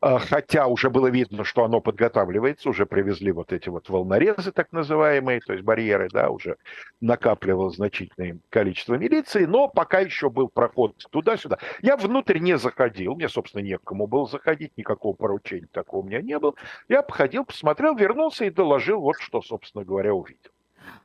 хотя 0.00 0.66
уже 0.66 0.90
было 0.90 1.08
видно, 1.08 1.44
что 1.44 1.64
оно 1.64 1.80
подготавливается, 1.80 2.70
уже 2.70 2.86
привезли 2.86 3.32
вот 3.32 3.52
эти 3.52 3.68
вот 3.68 3.88
волнорезы 3.88 4.52
так 4.52 4.72
называемые, 4.72 5.40
то 5.40 5.52
есть 5.52 5.64
барьеры, 5.64 6.08
да, 6.10 6.30
уже 6.30 6.56
накапливал 7.00 7.70
значительное 7.70 8.38
количество 8.48 8.94
милиции, 8.94 9.44
но 9.44 9.68
пока 9.68 10.00
еще 10.00 10.30
был 10.30 10.48
проход 10.48 10.96
туда-сюда. 11.10 11.58
Я 11.82 11.96
внутрь 11.96 12.38
не 12.38 12.56
заходил, 12.56 13.14
мне, 13.14 13.28
собственно, 13.28 13.62
некому 13.62 14.06
было 14.06 14.26
заходить, 14.26 14.72
никакого 14.76 15.14
поручения 15.14 15.68
такого 15.70 16.00
у 16.00 16.04
меня 16.04 16.22
не 16.22 16.38
было. 16.38 16.54
Я 16.88 17.02
походил, 17.02 17.44
посмотрел, 17.44 17.94
вернулся 17.94 18.44
и 18.44 18.50
доложил 18.50 19.00
вот 19.00 19.16
что, 19.18 19.42
собственно 19.42 19.84
говоря, 19.84 20.14
увидел. 20.14 20.50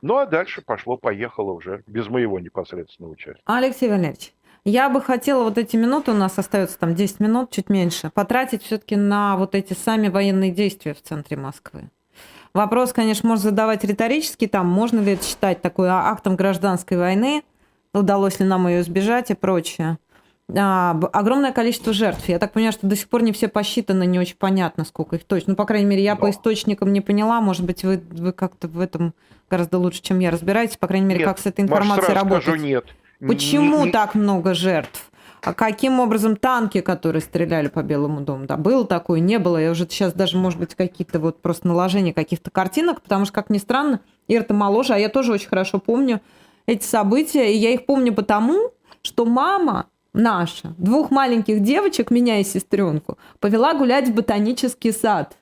Ну, 0.02 0.16
а 0.16 0.26
дальше 0.26 0.62
пошло-поехало 0.62 1.52
уже, 1.52 1.82
без 1.86 2.08
моего 2.08 2.40
непосредственного 2.40 3.12
участия. 3.12 3.42
Алексей 3.44 3.88
Валерьевич, 3.88 4.32
я 4.66 4.88
бы 4.88 5.00
хотела 5.00 5.44
вот 5.44 5.58
эти 5.58 5.76
минуты, 5.76 6.10
у 6.10 6.14
нас 6.14 6.38
остается 6.38 6.78
там 6.78 6.94
10 6.94 7.20
минут, 7.20 7.50
чуть 7.50 7.70
меньше, 7.70 8.10
потратить 8.12 8.62
все-таки 8.62 8.96
на 8.96 9.36
вот 9.36 9.54
эти 9.54 9.74
сами 9.74 10.08
военные 10.08 10.50
действия 10.50 10.92
в 10.92 11.00
центре 11.00 11.36
Москвы. 11.36 11.88
Вопрос, 12.52 12.92
конечно, 12.92 13.28
можно 13.28 13.50
задавать 13.50 13.84
риторически, 13.84 14.46
там, 14.46 14.66
можно 14.66 15.00
ли 15.00 15.12
это 15.12 15.24
считать 15.24 15.62
такой 15.62 15.88
актом 15.88 16.36
гражданской 16.36 16.96
войны, 16.96 17.44
удалось 17.94 18.40
ли 18.40 18.46
нам 18.46 18.66
ее 18.66 18.80
избежать 18.80 19.30
и 19.30 19.34
прочее 19.34 19.98
а, 20.54 20.98
огромное 21.12 21.52
количество 21.52 21.92
жертв. 21.92 22.28
Я 22.28 22.38
так 22.38 22.52
понимаю, 22.52 22.72
что 22.72 22.86
до 22.86 22.96
сих 22.96 23.08
пор 23.08 23.22
не 23.22 23.32
все 23.32 23.48
посчитаны, 23.48 24.06
не 24.06 24.18
очень 24.18 24.36
понятно, 24.36 24.84
сколько 24.84 25.16
их 25.16 25.24
точно. 25.24 25.52
Ну, 25.52 25.56
по 25.56 25.64
крайней 25.64 25.86
мере, 25.86 26.04
я 26.04 26.14
Но. 26.14 26.20
по 26.20 26.30
источникам 26.30 26.92
не 26.92 27.00
поняла. 27.00 27.40
Может 27.40 27.64
быть, 27.64 27.82
вы, 27.84 28.00
вы 28.10 28.32
как-то 28.32 28.68
в 28.68 28.80
этом 28.80 29.14
гораздо 29.50 29.78
лучше, 29.78 30.02
чем 30.02 30.20
я, 30.20 30.30
разбираетесь. 30.30 30.76
По 30.76 30.86
крайней 30.86 31.06
мере, 31.06 31.20
нет, 31.20 31.28
как 31.28 31.38
с 31.38 31.46
этой 31.46 31.62
информацией 31.62 32.14
работать. 32.14 32.44
Скажу, 32.44 32.62
нет. 32.62 32.84
Почему 33.20 33.90
так 33.90 34.14
много 34.14 34.54
жертв? 34.54 35.10
А 35.42 35.54
каким 35.54 36.00
образом 36.00 36.36
танки, 36.36 36.80
которые 36.80 37.22
стреляли 37.22 37.68
по 37.68 37.82
Белому 37.82 38.20
дому, 38.20 38.46
да, 38.46 38.56
было 38.56 38.84
такое, 38.84 39.20
не 39.20 39.38
было. 39.38 39.58
Я 39.58 39.70
уже 39.70 39.84
сейчас 39.84 40.12
даже, 40.12 40.36
может 40.36 40.58
быть, 40.58 40.74
какие-то 40.74 41.20
вот 41.20 41.40
просто 41.40 41.68
наложения 41.68 42.12
каких-то 42.12 42.50
картинок, 42.50 43.00
потому 43.00 43.26
что, 43.26 43.34
как 43.34 43.48
ни 43.48 43.58
странно, 43.58 44.00
Ира-то 44.26 44.54
моложе, 44.54 44.94
а 44.94 44.98
я 44.98 45.08
тоже 45.08 45.32
очень 45.32 45.48
хорошо 45.48 45.78
помню 45.78 46.20
эти 46.66 46.84
события, 46.84 47.52
и 47.52 47.56
я 47.56 47.70
их 47.70 47.86
помню 47.86 48.12
потому, 48.12 48.72
что 49.02 49.24
мама 49.24 49.86
наша, 50.12 50.74
двух 50.78 51.12
маленьких 51.12 51.60
девочек, 51.60 52.10
меня 52.10 52.40
и 52.40 52.44
сестренку, 52.44 53.16
повела 53.38 53.74
гулять 53.74 54.08
в 54.08 54.14
ботанический 54.14 54.90
сад. 54.90 55.36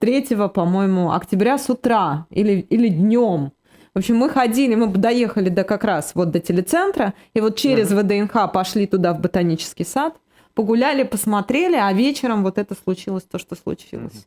3, 0.00 0.36
по-моему, 0.52 1.12
октября 1.12 1.56
с 1.56 1.70
утра 1.70 2.26
или, 2.28 2.66
или 2.68 2.88
днем. 2.88 3.52
В 3.94 3.98
общем, 3.98 4.16
мы 4.16 4.30
ходили, 4.30 4.74
мы 4.74 4.86
доехали 4.86 5.50
до 5.50 5.64
как 5.64 5.84
раз 5.84 6.12
вот 6.14 6.30
до 6.30 6.40
телецентра, 6.40 7.14
и 7.34 7.40
вот 7.40 7.56
через 7.56 7.90
uh-huh. 7.90 8.26
ВДНХ 8.26 8.52
пошли 8.52 8.86
туда 8.86 9.12
в 9.12 9.20
ботанический 9.20 9.84
сад, 9.84 10.16
погуляли, 10.54 11.02
посмотрели, 11.02 11.76
а 11.76 11.92
вечером 11.92 12.42
вот 12.42 12.56
это 12.56 12.74
случилось, 12.74 13.24
то, 13.24 13.38
что 13.38 13.54
случилось. 13.54 14.26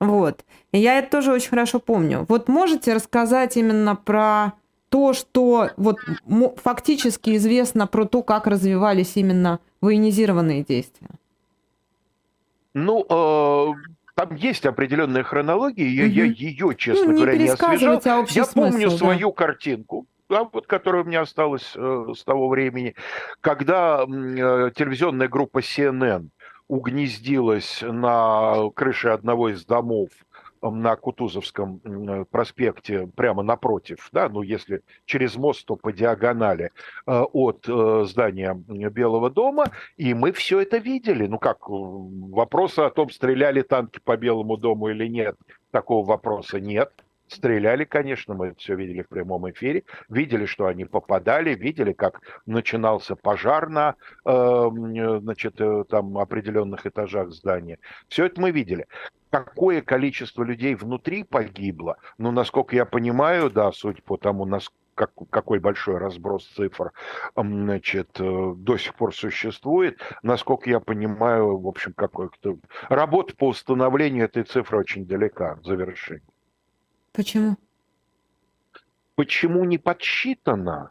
Uh-huh. 0.00 0.06
Вот. 0.06 0.44
И 0.72 0.78
я 0.78 0.98
это 0.98 1.10
тоже 1.10 1.32
очень 1.32 1.50
хорошо 1.50 1.80
помню. 1.80 2.26
Вот 2.28 2.48
можете 2.48 2.92
рассказать 2.92 3.56
именно 3.56 3.96
про 3.96 4.52
то, 4.88 5.14
что 5.14 5.70
вот 5.76 5.96
фактически 6.62 7.36
известно 7.36 7.86
про 7.86 8.04
то, 8.04 8.22
как 8.22 8.46
развивались 8.46 9.12
именно 9.16 9.58
военизированные 9.80 10.64
действия? 10.64 11.08
Ну, 12.74 13.06
э, 13.08 13.72
там 14.14 14.34
есть 14.34 14.66
определенная 14.66 15.22
хронология, 15.22 15.86
я, 15.86 16.04
угу. 16.04 16.12
я 16.12 16.24
ее, 16.24 16.74
честно 16.76 17.06
ну, 17.06 17.12
не 17.12 17.16
говоря, 17.16 17.38
не 17.38 17.48
освежал. 17.48 18.00
А 18.04 18.26
я 18.28 18.44
помню 18.46 18.90
смысл, 18.90 18.96
свою 18.98 19.28
да. 19.30 19.34
картинку, 19.34 20.06
да, 20.28 20.44
вот, 20.44 20.66
которая 20.66 21.02
у 21.02 21.06
меня 21.06 21.22
осталась 21.22 21.72
э, 21.74 22.06
с 22.14 22.24
того 22.24 22.48
времени, 22.48 22.94
когда 23.40 24.02
э, 24.02 24.70
телевизионная 24.74 25.28
группа 25.28 25.58
CNN 25.58 26.28
угнездилась 26.68 27.82
на 27.82 28.70
крыше 28.74 29.08
одного 29.08 29.50
из 29.50 29.64
домов 29.64 30.08
на 30.70 30.96
Кутузовском 30.96 31.80
э, 31.84 32.24
проспекте, 32.30 33.08
прямо 33.16 33.42
напротив, 33.42 34.08
да, 34.12 34.28
ну, 34.28 34.42
если 34.42 34.82
через 35.04 35.36
мост, 35.36 35.66
то 35.66 35.76
по 35.76 35.92
диагонали 35.92 36.70
э, 37.06 37.20
от 37.32 37.66
э, 37.68 38.04
здания 38.06 38.54
Белого 38.54 39.30
дома, 39.30 39.66
и 39.96 40.14
мы 40.14 40.32
все 40.32 40.60
это 40.60 40.78
видели. 40.78 41.26
Ну, 41.26 41.38
как, 41.38 41.68
вопроса 41.68 42.86
о 42.86 42.90
том, 42.90 43.10
стреляли 43.10 43.62
танки 43.62 44.00
по 44.04 44.16
Белому 44.16 44.56
дому 44.56 44.88
или 44.88 45.06
нет, 45.08 45.36
такого 45.70 46.06
вопроса 46.06 46.60
нет. 46.60 46.92
Стреляли, 47.26 47.84
конечно, 47.84 48.34
мы 48.34 48.54
все 48.58 48.74
видели 48.74 49.02
в 49.02 49.08
прямом 49.08 49.50
эфире, 49.50 49.84
видели, 50.10 50.44
что 50.44 50.66
они 50.66 50.84
попадали, 50.84 51.54
видели, 51.54 51.94
как 51.94 52.20
начинался 52.44 53.16
пожар 53.16 53.70
на 53.70 53.94
значит, 54.22 55.58
там 55.88 56.18
определенных 56.18 56.86
этажах 56.86 57.30
здания. 57.30 57.78
Все 58.08 58.26
это 58.26 58.38
мы 58.38 58.50
видели 58.50 58.86
какое 59.32 59.80
количество 59.80 60.42
людей 60.42 60.74
внутри 60.74 61.24
погибло, 61.24 61.96
ну, 62.18 62.30
насколько 62.30 62.76
я 62.76 62.84
понимаю, 62.84 63.50
да, 63.50 63.72
судя 63.72 64.02
по 64.02 64.18
тому, 64.18 64.44
насколько 64.44 64.82
как, 64.94 65.12
какой 65.30 65.58
большой 65.58 65.96
разброс 65.96 66.46
цифр 66.48 66.92
значит, 67.34 68.20
э, 68.20 68.52
до 68.54 68.76
сих 68.76 68.94
пор 68.94 69.14
существует. 69.14 69.98
Насколько 70.22 70.68
я 70.68 70.80
понимаю, 70.80 71.56
в 71.56 71.66
общем, 71.66 71.94
какой-то 71.94 72.58
работа 72.90 73.34
по 73.34 73.48
установлению 73.48 74.26
этой 74.26 74.42
цифры 74.42 74.78
очень 74.78 75.06
далека 75.06 75.52
от 75.52 75.64
завершения. 75.64 76.28
Почему? 77.12 77.56
Почему 79.14 79.64
не 79.64 79.78
подсчитано? 79.78 80.90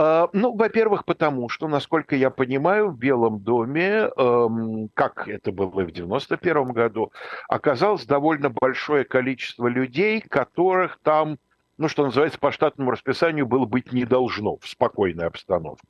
А, 0.00 0.28
ну, 0.32 0.54
во-первых, 0.54 1.04
потому 1.04 1.48
что, 1.48 1.66
насколько 1.66 2.14
я 2.14 2.30
понимаю, 2.30 2.90
в 2.90 2.96
Белом 2.96 3.40
доме, 3.40 4.08
эм, 4.16 4.90
как 4.94 5.26
это 5.26 5.50
было 5.50 5.70
в 5.70 5.90
91 5.90 6.70
году, 6.70 7.10
оказалось 7.48 8.06
довольно 8.06 8.48
большое 8.48 9.04
количество 9.04 9.66
людей, 9.66 10.20
которых 10.20 11.00
там, 11.02 11.38
ну, 11.78 11.88
что 11.88 12.04
называется, 12.04 12.38
по 12.38 12.52
штатному 12.52 12.92
расписанию 12.92 13.44
было 13.44 13.64
быть 13.64 13.92
не 13.92 14.04
должно 14.04 14.58
в 14.58 14.68
спокойной 14.68 15.26
обстановке. 15.26 15.88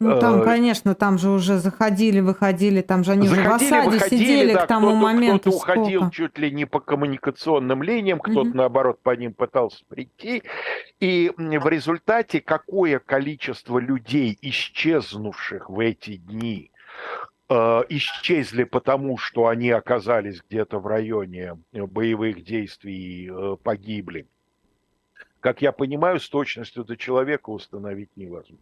Ну, 0.00 0.18
там, 0.18 0.40
э, 0.40 0.44
конечно, 0.44 0.94
там 0.94 1.18
же 1.18 1.30
уже 1.30 1.58
заходили, 1.58 2.20
выходили, 2.20 2.82
там 2.82 3.04
же 3.04 3.12
они 3.12 3.28
заходили, 3.28 3.46
уже 3.46 3.50
в 3.50 3.54
осаде 3.54 3.90
выходили, 3.90 4.24
сидели 4.24 4.54
да, 4.54 4.64
к 4.64 4.66
тому 4.66 4.88
кто-то, 4.88 5.00
моменту. 5.00 5.50
Кто-то 5.52 5.56
уходил 5.56 6.10
чуть 6.10 6.38
ли 6.38 6.50
не 6.50 6.64
по 6.64 6.80
коммуникационным 6.80 7.82
линиям, 7.82 8.18
кто-то, 8.18 8.50
mm 8.50 8.54
наоборот, 8.54 9.00
по 9.02 9.14
ним 9.14 9.32
пытался 9.32 9.84
прийти. 9.88 10.42
И 11.00 11.32
в 11.36 11.68
результате 11.68 12.40
какое 12.40 12.98
количество 12.98 13.78
людей, 13.78 14.36
исчезнувших 14.42 15.70
в 15.70 15.78
эти 15.78 16.16
дни, 16.16 16.70
э, 17.48 17.82
исчезли 17.88 18.64
потому, 18.64 19.16
что 19.16 19.46
они 19.46 19.70
оказались 19.70 20.42
где-то 20.48 20.80
в 20.80 20.86
районе 20.86 21.56
боевых 21.72 22.42
действий 22.44 22.94
и 22.94 23.30
э, 23.30 23.56
погибли. 23.62 24.26
Как 25.38 25.62
я 25.62 25.72
понимаю, 25.72 26.18
с 26.18 26.28
точностью 26.28 26.84
до 26.84 26.96
человека 26.96 27.50
установить 27.50 28.10
невозможно. 28.16 28.58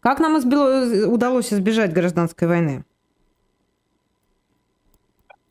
Как 0.00 0.20
нам 0.20 0.38
избило, 0.38 1.06
удалось 1.06 1.52
избежать 1.52 1.92
гражданской 1.92 2.46
войны? 2.46 2.84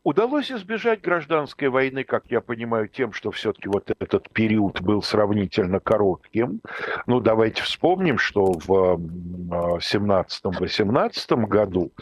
Удалось 0.03 0.51
избежать 0.51 0.99
гражданской 0.99 1.69
войны, 1.69 2.03
как 2.03 2.25
я 2.29 2.41
понимаю, 2.41 2.89
тем, 2.89 3.13
что 3.13 3.31
все-таки 3.31 3.69
вот 3.69 3.89
этот 3.89 4.29
период 4.31 4.81
был 4.81 5.01
сравнительно 5.01 5.79
коротким. 5.79 6.59
Ну, 7.07 7.21
давайте 7.21 7.63
вспомним, 7.63 8.17
что 8.17 8.51
в 8.51 8.97
17-18 8.97 11.47
году 11.47 11.93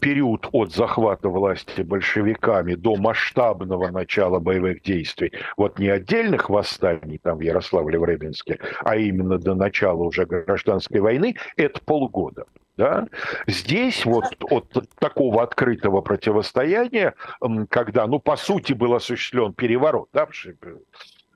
период 0.00 0.48
от 0.52 0.72
захвата 0.72 1.28
власти 1.28 1.82
большевиками 1.82 2.76
до 2.76 2.96
масштабного 2.96 3.90
начала 3.90 4.38
боевых 4.38 4.80
действий, 4.82 5.30
вот 5.58 5.78
не 5.78 5.88
отдельных 5.88 6.48
восстаний 6.48 7.18
там 7.18 7.36
в 7.36 7.42
Ярославле, 7.42 7.98
в 7.98 8.04
Рыбинске, 8.04 8.58
а 8.80 8.96
именно 8.96 9.38
до 9.38 9.54
начала 9.54 10.02
уже 10.02 10.24
гражданской 10.24 11.00
войны, 11.00 11.36
это 11.56 11.78
полгода. 11.84 12.46
Да? 12.76 13.06
Здесь 13.46 14.04
вот 14.04 14.24
от 14.50 14.66
такого 14.98 15.42
открытого 15.42 16.00
противостояния, 16.00 17.14
когда, 17.70 18.06
ну, 18.06 18.18
по 18.18 18.36
сути, 18.36 18.72
был 18.72 18.94
осуществлен 18.94 19.52
переворот, 19.52 20.08
да, 20.12 20.26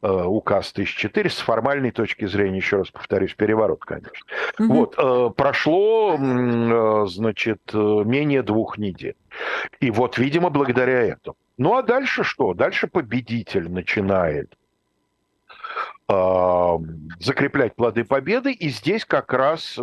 э, 0.02 0.08
указ 0.08 0.72
1400 0.72 1.40
с 1.40 1.44
формальной 1.44 1.92
точки 1.92 2.26
зрения, 2.26 2.56
еще 2.56 2.78
раз 2.78 2.90
повторюсь, 2.90 3.34
переворот, 3.34 3.84
конечно. 3.84 4.26
Угу. 4.58 4.72
Вот, 4.72 4.94
э, 4.98 5.30
прошло, 5.36 6.16
э, 6.18 7.06
значит, 7.06 7.60
менее 7.72 8.42
двух 8.42 8.76
недель. 8.76 9.16
И 9.78 9.92
вот, 9.92 10.18
видимо, 10.18 10.50
благодаря 10.50 11.02
этому. 11.02 11.36
Ну, 11.56 11.76
а 11.76 11.82
дальше 11.82 12.24
что? 12.24 12.52
Дальше 12.54 12.88
победитель 12.88 13.70
начинает 13.70 14.54
закреплять 17.20 17.74
плоды 17.76 18.02
победы, 18.02 18.50
и 18.52 18.70
здесь 18.70 19.04
как 19.04 19.34
раз 19.34 19.78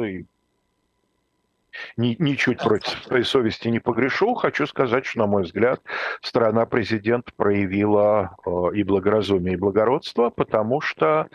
ни, 1.97 2.15
ничуть 2.19 2.59
против 2.59 3.03
своей 3.03 3.23
совести 3.23 3.67
не 3.67 3.79
погрешу. 3.79 4.35
Хочу 4.35 4.67
сказать, 4.67 5.05
что, 5.05 5.19
на 5.19 5.27
мой 5.27 5.43
взгляд, 5.43 5.81
страна-президент 6.21 7.33
проявила 7.35 8.35
э, 8.45 8.49
и 8.75 8.83
благоразумие, 8.83 9.53
и 9.53 9.57
благородство, 9.57 10.29
потому 10.29 10.81
что, 10.81 11.27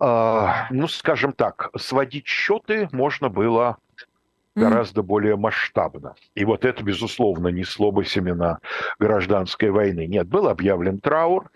э, 0.00 0.46
ну, 0.70 0.88
скажем 0.88 1.32
так, 1.32 1.70
сводить 1.76 2.26
счеты 2.26 2.88
можно 2.92 3.28
было 3.28 3.78
гораздо 4.58 5.02
более 5.02 5.36
масштабно. 5.36 6.14
И 6.34 6.44
вот 6.44 6.64
это, 6.64 6.82
безусловно, 6.82 7.48
несло 7.48 7.92
бы 7.92 8.04
семена 8.04 8.58
гражданской 8.98 9.70
войны. 9.70 10.06
Нет, 10.06 10.26
был 10.26 10.48
объявлен 10.48 10.98
траур, 10.98 11.50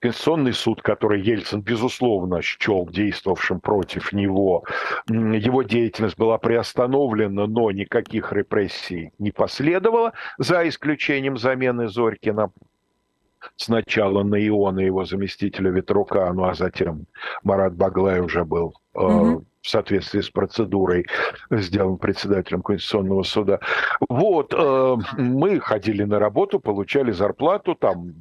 Конституционный 0.00 0.52
суд, 0.52 0.80
который 0.80 1.20
Ельцин, 1.20 1.60
безусловно, 1.60 2.40
счел 2.40 2.86
действовавшим 2.86 3.60
против 3.60 4.12
него, 4.12 4.64
его 5.08 5.62
деятельность 5.62 6.16
была 6.16 6.38
приостановлена, 6.38 7.46
но 7.46 7.70
никаких 7.72 8.32
репрессий 8.32 9.10
не 9.18 9.32
последовало, 9.32 10.12
за 10.38 10.68
исключением 10.68 11.36
замены 11.36 11.88
Зорькина. 11.88 12.52
Сначала 13.56 14.22
на 14.22 14.36
Иона, 14.46 14.80
его 14.80 15.04
заместителя 15.04 15.70
Ветрука, 15.70 16.32
ну 16.32 16.44
а 16.44 16.54
затем 16.54 17.06
Марат 17.44 17.74
Баглай 17.74 18.20
уже 18.20 18.44
был 18.44 18.74
э, 18.94 18.98
в 19.00 19.44
соответствии 19.62 20.20
с 20.20 20.30
процедурой 20.30 21.06
сделан 21.50 21.98
председателем 21.98 22.62
Конституционного 22.62 23.22
суда. 23.22 23.60
Вот, 24.08 24.52
э, 24.56 24.96
мы 25.16 25.60
ходили 25.60 26.02
на 26.02 26.18
работу, 26.18 26.58
получали 26.58 27.12
зарплату, 27.12 27.76
там 27.76 28.14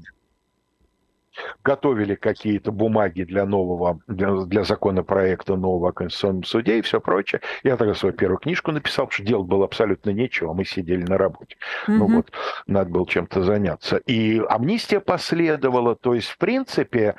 готовили 1.64 2.16
какие-то 2.16 2.72
бумаги 2.72 3.24
для 3.24 3.46
нового, 3.46 4.00
для, 4.08 4.32
для 4.46 4.64
законопроекта 4.64 5.56
нового 5.56 5.90
о 5.90 5.92
Конституционном 5.92 6.44
суде 6.44 6.80
и 6.80 6.82
все 6.82 7.00
прочее. 7.00 7.42
Я 7.64 7.78
тогда 7.78 7.94
свою 7.94 8.14
первую 8.14 8.40
книжку 8.40 8.72
написал, 8.72 9.06
потому 9.06 9.14
что 9.14 9.24
делать 9.24 9.48
было 9.48 9.66
абсолютно 9.66 10.12
нечего, 10.12 10.54
мы 10.54 10.66
сидели 10.66 11.04
на 11.04 11.18
работе. 11.18 11.56
Mm-hmm. 11.88 11.94
Ну 11.98 12.08
вот, 12.08 12.32
надо 12.68 12.90
было 12.90 13.08
чем-то 13.08 13.44
заняться. 13.44 13.98
И 13.98 14.42
амнистия 14.50 15.00
последовала, 15.00 15.96
то 15.96 16.14
есть, 16.14 16.30
в 16.30 16.38
принципе, 16.38 17.16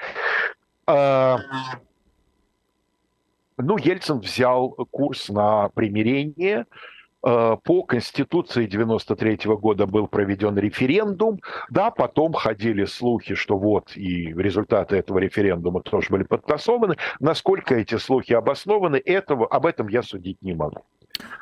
э, 0.87 1.37
ну, 3.57 3.77
Ельцин 3.77 4.19
взял 4.21 4.71
курс 4.91 5.29
на 5.29 5.69
примирение, 5.71 6.65
Э, 6.65 6.65
по 7.21 7.83
Конституции 7.83 8.67
93 8.67 9.41
года 9.57 9.87
был 9.87 10.07
проведен 10.07 10.57
референдум, 10.57 11.41
да, 11.71 11.91
потом 11.91 12.33
ходили 12.33 12.85
слухи, 12.85 13.35
что 13.35 13.59
вот 13.59 13.97
и 13.97 14.33
результаты 14.35 14.97
этого 14.97 15.19
референдума 15.19 15.83
тоже 15.83 16.09
были 16.11 16.23
подтасованы. 16.23 16.97
Насколько 17.19 17.75
эти 17.75 17.97
слухи 17.97 18.33
обоснованы, 18.33 19.03
этого, 19.05 19.47
об 19.47 19.67
этом 19.67 19.89
я 19.89 20.03
судить 20.03 20.41
не 20.43 20.55
могу. 20.55 20.85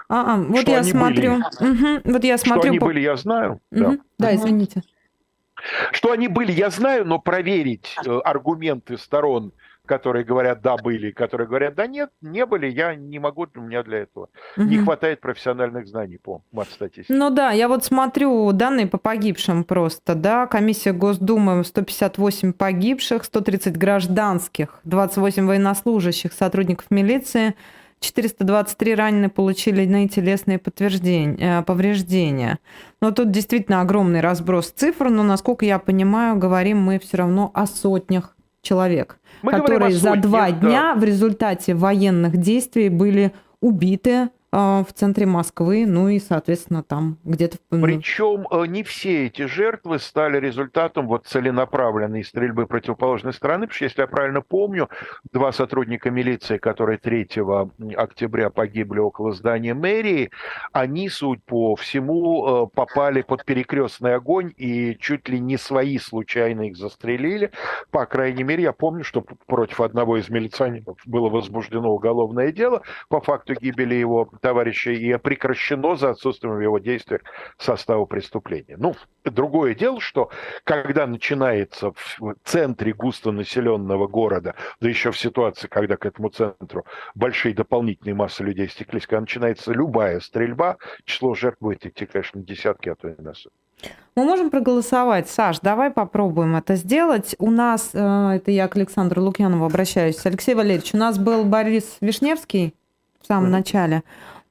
А, 0.08 0.34
а 0.34 0.36
вот 0.36 0.60
что 0.60 0.70
я 0.70 0.82
смотрю. 0.84 1.40
Были, 1.58 1.98
угу, 1.98 2.12
вот 2.12 2.24
я 2.24 2.38
смотрю. 2.38 2.60
Что 2.62 2.68
они 2.68 2.78
по... 2.78 2.86
были, 2.86 3.00
я 3.00 3.16
знаю. 3.16 3.60
Угу. 3.72 3.80
Да. 3.80 3.98
да, 4.18 4.34
извините. 4.34 4.82
Что 5.92 6.12
они 6.12 6.28
были, 6.28 6.52
я 6.52 6.70
знаю, 6.70 7.06
но 7.06 7.18
проверить 7.18 7.96
э, 8.04 8.18
аргументы 8.24 8.98
сторон 8.98 9.52
которые 9.86 10.24
говорят 10.24 10.60
«да, 10.60 10.76
были», 10.76 11.10
которые 11.10 11.46
говорят 11.46 11.74
«да, 11.74 11.86
нет, 11.86 12.10
не 12.20 12.44
были», 12.44 12.68
я 12.68 12.94
не 12.94 13.18
могу, 13.18 13.46
у 13.54 13.60
меня 13.60 13.82
для 13.82 13.98
этого 13.98 14.28
угу. 14.56 14.66
не 14.66 14.78
хватает 14.78 15.20
профессиональных 15.20 15.86
знаний 15.86 16.18
по 16.18 16.42
матстатистике. 16.52 17.14
Ну 17.14 17.30
да, 17.30 17.52
я 17.52 17.68
вот 17.68 17.84
смотрю 17.84 18.52
данные 18.52 18.86
по 18.86 18.98
погибшим 18.98 19.64
просто, 19.64 20.14
да, 20.14 20.46
комиссия 20.46 20.92
Госдумы 20.92 21.64
158 21.64 22.52
погибших, 22.52 23.24
130 23.24 23.76
гражданских, 23.76 24.80
28 24.84 25.46
военнослужащих, 25.46 26.32
сотрудников 26.32 26.90
милиции, 26.90 27.54
423 28.00 28.94
раненые 28.94 29.28
получили 29.30 29.82
иные 29.82 30.08
телесные 30.08 30.58
подтверждения, 30.58 31.60
э, 31.60 31.62
повреждения. 31.62 32.58
Но 33.00 33.10
тут 33.10 33.30
действительно 33.30 33.80
огромный 33.80 34.20
разброс 34.20 34.70
цифр, 34.70 35.08
но, 35.08 35.22
насколько 35.22 35.64
я 35.64 35.78
понимаю, 35.78 36.36
говорим 36.36 36.78
мы 36.78 36.98
все 36.98 37.18
равно 37.18 37.50
о 37.54 37.66
сотнях 37.66 38.36
человек. 38.62 39.18
Мы 39.42 39.52
которые 39.52 39.92
за 39.92 40.16
два 40.16 40.50
дня 40.50 40.94
да. 40.94 41.00
в 41.00 41.04
результате 41.04 41.74
военных 41.74 42.36
действий 42.36 42.88
были 42.88 43.32
убиты 43.60 44.30
в 44.56 44.92
центре 44.94 45.26
Москвы, 45.26 45.84
ну 45.86 46.08
и, 46.08 46.18
соответственно, 46.18 46.82
там 46.82 47.18
где-то... 47.24 47.58
Причем 47.68 48.46
э, 48.50 48.66
не 48.66 48.82
все 48.82 49.26
эти 49.26 49.46
жертвы 49.46 49.98
стали 49.98 50.38
результатом 50.38 51.06
вот 51.06 51.26
целенаправленной 51.26 52.24
стрельбы 52.24 52.66
противоположной 52.66 53.32
стороны, 53.32 53.66
потому 53.66 53.74
что, 53.74 53.84
если 53.84 54.00
я 54.00 54.06
правильно 54.06 54.40
помню, 54.40 54.88
два 55.32 55.52
сотрудника 55.52 56.10
милиции, 56.10 56.58
которые 56.58 56.98
3 56.98 57.28
октября 57.96 58.50
погибли 58.50 58.98
около 58.98 59.32
здания 59.32 59.74
мэрии, 59.74 60.30
они, 60.72 61.08
суть 61.08 61.42
по 61.44 61.76
всему, 61.76 62.64
э, 62.64 62.66
попали 62.74 63.22
под 63.22 63.44
перекрестный 63.44 64.14
огонь 64.14 64.52
и 64.56 64.96
чуть 64.98 65.28
ли 65.28 65.38
не 65.38 65.58
свои 65.58 65.98
случайно 65.98 66.68
их 66.68 66.76
застрелили. 66.76 67.50
По 67.90 68.06
крайней 68.06 68.42
мере, 68.42 68.62
я 68.62 68.72
помню, 68.72 69.04
что 69.04 69.22
против 69.46 69.80
одного 69.80 70.16
из 70.16 70.28
милиционеров 70.30 70.96
было 71.04 71.28
возбуждено 71.28 71.92
уголовное 71.92 72.52
дело 72.52 72.82
по 73.08 73.20
факту 73.20 73.54
гибели 73.54 73.94
его 73.94 74.30
товарища 74.46 74.92
и 74.92 75.18
прекращено 75.18 75.96
за 75.96 76.10
отсутствием 76.10 76.54
в 76.54 76.60
его 76.60 76.78
действиях 76.78 77.22
состава 77.58 78.04
преступления. 78.04 78.76
Ну, 78.78 78.94
другое 79.24 79.74
дело, 79.74 80.00
что 80.00 80.30
когда 80.62 81.08
начинается 81.08 81.90
в 81.90 82.36
центре 82.44 82.92
густонаселенного 82.92 84.06
города, 84.06 84.54
да 84.80 84.88
еще 84.88 85.10
в 85.10 85.18
ситуации, 85.18 85.66
когда 85.66 85.96
к 85.96 86.06
этому 86.06 86.28
центру 86.28 86.84
большие 87.16 87.56
дополнительные 87.56 88.14
массы 88.14 88.44
людей 88.44 88.68
стеклись, 88.68 89.08
когда 89.08 89.22
начинается 89.22 89.72
любая 89.72 90.20
стрельба, 90.20 90.76
число 91.04 91.34
жертв 91.34 91.60
будет 91.60 91.84
идти, 91.84 92.06
конечно, 92.06 92.40
десятки, 92.40 92.88
а 92.90 92.94
то 92.94 93.08
и 93.08 93.20
на 93.20 93.34
сотни. 93.34 93.58
Мы 94.14 94.24
можем 94.24 94.50
проголосовать. 94.50 95.28
Саш, 95.28 95.58
давай 95.58 95.90
попробуем 95.90 96.54
это 96.54 96.76
сделать. 96.76 97.34
У 97.40 97.50
нас, 97.50 97.90
э, 97.94 98.36
это 98.36 98.52
я 98.52 98.68
к 98.68 98.76
Александру 98.76 99.22
Лукьянову 99.22 99.64
обращаюсь. 99.64 100.24
Алексей 100.24 100.54
Валерьевич, 100.54 100.94
у 100.94 100.98
нас 100.98 101.18
был 101.18 101.44
Борис 101.44 101.96
Вишневский 102.00 102.74
в 103.26 103.26
самом 103.26 103.50
начале 103.50 104.04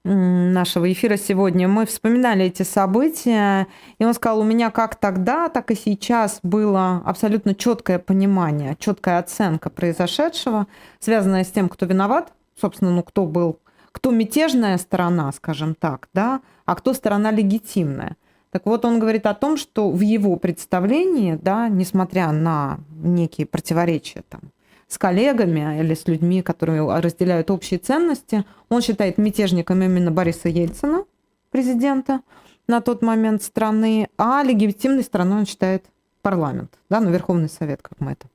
нашего 0.05 0.91
эфира 0.91 1.17
сегодня, 1.17 1.67
мы 1.67 1.85
вспоминали 1.85 2.45
эти 2.45 2.63
события, 2.63 3.67
и 3.97 4.05
он 4.05 4.13
сказал, 4.13 4.39
у 4.39 4.43
меня 4.43 4.69
как 4.69 4.95
тогда, 4.95 5.49
так 5.49 5.71
и 5.71 5.75
сейчас 5.75 6.39
было 6.43 7.01
абсолютно 7.05 7.55
четкое 7.55 7.97
понимание, 7.97 8.77
четкая 8.79 9.19
оценка 9.19 9.69
произошедшего, 9.69 10.67
связанная 10.99 11.43
с 11.43 11.51
тем, 11.51 11.69
кто 11.69 11.87
виноват, 11.87 12.33
собственно, 12.59 12.91
ну, 12.91 13.01
кто 13.01 13.25
был, 13.25 13.59
кто 13.91 14.11
мятежная 14.11 14.77
сторона, 14.77 15.31
скажем 15.31 15.73
так, 15.73 16.07
да, 16.13 16.41
а 16.65 16.75
кто 16.75 16.93
сторона 16.93 17.31
легитимная. 17.31 18.15
Так 18.51 18.67
вот, 18.67 18.85
он 18.85 18.99
говорит 18.99 19.25
о 19.25 19.33
том, 19.33 19.57
что 19.57 19.89
в 19.89 20.01
его 20.01 20.35
представлении, 20.37 21.37
да, 21.41 21.67
несмотря 21.67 22.31
на 22.31 22.79
некие 23.01 23.47
противоречия 23.47 24.23
там, 24.29 24.41
с 24.87 24.97
коллегами 24.97 25.79
или 25.79 25.93
с 25.93 26.07
людьми, 26.07 26.41
которые 26.41 26.83
разделяют 26.99 27.51
общие 27.51 27.79
ценности. 27.79 28.45
Он 28.69 28.81
считает 28.81 29.17
мятежником 29.17 29.81
именно 29.81 30.11
Бориса 30.11 30.49
Ельцина, 30.49 31.05
президента 31.51 32.21
на 32.67 32.81
тот 32.81 33.01
момент 33.01 33.43
страны, 33.43 34.09
а 34.17 34.43
легитимной 34.43 35.03
страной 35.03 35.39
он 35.39 35.45
считает 35.45 35.85
парламент, 36.25 36.73
да, 36.89 37.01
ну, 37.01 37.11
Верховный 37.11 37.49
Совет, 37.49 37.83
как 37.83 37.99
мы 37.99 38.13
это 38.13 38.25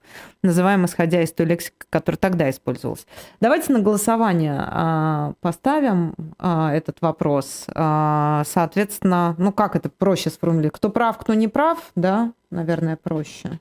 называем, 0.44 0.84
исходя 0.84 1.22
из 1.22 1.32
той 1.32 1.46
лексики, 1.46 1.74
которая 1.90 2.18
тогда 2.18 2.48
использовалась. 2.48 3.04
Давайте 3.40 3.72
на 3.72 3.80
голосование 3.80 4.62
а, 4.64 5.32
поставим 5.40 6.14
а, 6.38 6.72
этот 6.72 7.02
вопрос. 7.02 7.64
А, 7.74 8.44
соответственно, 8.46 9.34
ну, 9.38 9.50
как 9.50 9.74
это 9.74 9.88
проще 9.88 10.30
сформулировать? 10.30 10.76
Кто 10.76 10.88
прав, 10.88 11.18
кто 11.18 11.34
не 11.34 11.48
прав, 11.48 11.78
да, 11.96 12.32
наверное, 12.50 12.96
проще. 12.96 13.58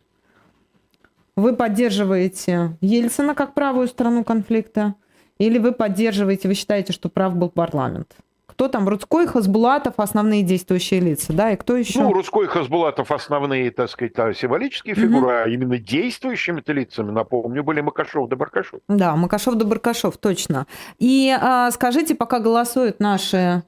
Вы 1.40 1.56
поддерживаете 1.56 2.78
Ельцина 2.82 3.34
как 3.34 3.54
правую 3.54 3.88
сторону 3.88 4.26
конфликта, 4.26 4.96
или 5.38 5.58
вы 5.58 5.72
поддерживаете, 5.72 6.50
вы 6.50 6.54
считаете, 6.54 6.92
что 6.92 7.08
прав 7.08 7.34
был 7.34 7.50
парламент? 7.50 8.14
Кто 8.46 8.68
там? 8.68 8.90
Рудской, 8.90 9.26
Хасбулатов, 9.26 9.94
основные 9.96 10.44
действующие 10.44 11.00
лица, 11.00 11.32
да, 11.32 11.52
и 11.52 11.56
кто 11.56 11.78
еще? 11.78 12.02
Ну, 12.02 12.12
Рудской 12.12 12.48
Хасбулатов 12.48 13.10
основные, 13.14 13.72
так 13.72 13.90
сказать, 13.90 14.38
символические 14.38 14.96
фигуры, 14.96 15.28
угу. 15.28 15.30
а 15.30 15.48
именно 15.48 15.78
действующими 15.78 16.62
лицами, 16.68 17.12
напомню, 17.12 17.64
были 17.64 17.80
Макашов 17.80 18.28
да 18.28 18.36
Баркашов. 18.36 18.82
Да, 18.90 19.16
Макашов 19.16 19.56
да 19.56 19.64
Баркашов, 19.64 20.18
точно. 20.18 20.68
И 20.98 21.34
а, 21.40 21.72
скажите, 21.72 22.16
пока 22.16 22.40
голосуют 22.40 23.00
наши 23.00 23.64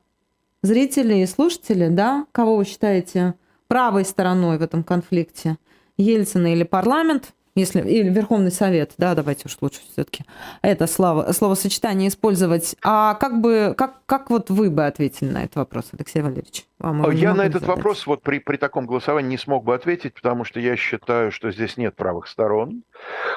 зрители 0.62 1.20
и 1.20 1.26
слушатели, 1.26 1.88
да, 1.88 2.26
кого 2.34 2.58
вы 2.58 2.66
считаете 2.66 3.36
правой 3.70 4.04
стороной 4.04 4.58
в 4.58 4.62
этом 4.62 4.84
конфликте? 4.84 5.56
Ельцина 5.96 6.52
или 6.52 6.64
парламент? 6.64 7.34
Если 7.56 7.82
или 7.82 8.10
Верховный 8.10 8.52
Совет, 8.52 8.94
да, 8.98 9.16
давайте 9.16 9.44
уж 9.46 9.58
лучше 9.62 9.80
все-таки 9.92 10.24
это 10.62 10.88
слово, 10.88 11.32
словосочетание 11.34 12.08
использовать. 12.08 12.76
А 12.84 13.16
как 13.16 13.42
бы, 13.42 13.74
как, 13.78 14.06
как 14.06 14.30
вот 14.30 14.50
вы 14.50 14.70
бы 14.70 14.86
ответили 14.86 15.30
на 15.30 15.44
этот 15.44 15.58
вопрос, 15.58 15.90
Алексей 15.92 16.22
Валерьевич? 16.22 16.66
Вам 16.80 17.10
я 17.12 17.34
на 17.34 17.42
этот 17.42 17.62
задать. 17.62 17.78
вопрос 17.78 18.08
вот 18.08 18.22
при, 18.22 18.40
при 18.40 18.58
таком 18.58 18.86
голосовании 18.86 19.32
не 19.32 19.38
смог 19.38 19.64
бы 19.64 19.76
ответить, 19.76 20.14
потому 20.14 20.44
что 20.46 20.60
я 20.60 20.76
считаю, 20.76 21.32
что 21.32 21.52
здесь 21.52 21.78
нет 21.78 21.96
правых 21.96 22.28
сторон, 22.28 22.84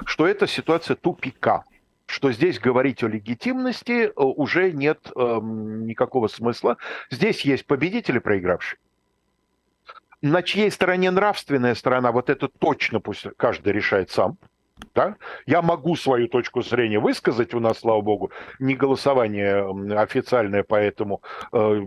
что 0.04 0.26
это 0.26 0.46
ситуация 0.46 0.96
тупика 0.96 1.64
что 2.06 2.30
здесь 2.32 2.58
говорить 2.58 3.02
о 3.02 3.08
легитимности 3.08 4.04
э, 4.04 4.12
уже 4.16 4.72
нет 4.72 5.10
э, 5.16 5.38
никакого 5.42 6.28
смысла. 6.28 6.76
Здесь 7.10 7.40
есть 7.46 7.66
победители, 7.66 8.18
проигравшие 8.18 8.78
на 10.24 10.42
чьей 10.42 10.70
стороне 10.70 11.10
нравственная 11.10 11.74
сторона, 11.74 12.10
вот 12.10 12.30
это 12.30 12.48
точно 12.48 12.98
пусть 12.98 13.26
каждый 13.36 13.74
решает 13.74 14.10
сам. 14.10 14.38
Да? 14.94 15.16
Я 15.46 15.60
могу 15.60 15.96
свою 15.96 16.28
точку 16.28 16.62
зрения 16.62 16.98
высказать, 16.98 17.52
у 17.54 17.60
нас, 17.60 17.80
слава 17.80 18.00
богу, 18.00 18.30
не 18.58 18.74
голосование 18.74 19.64
официальное, 20.00 20.64
поэтому 20.64 21.22
э, 21.52 21.80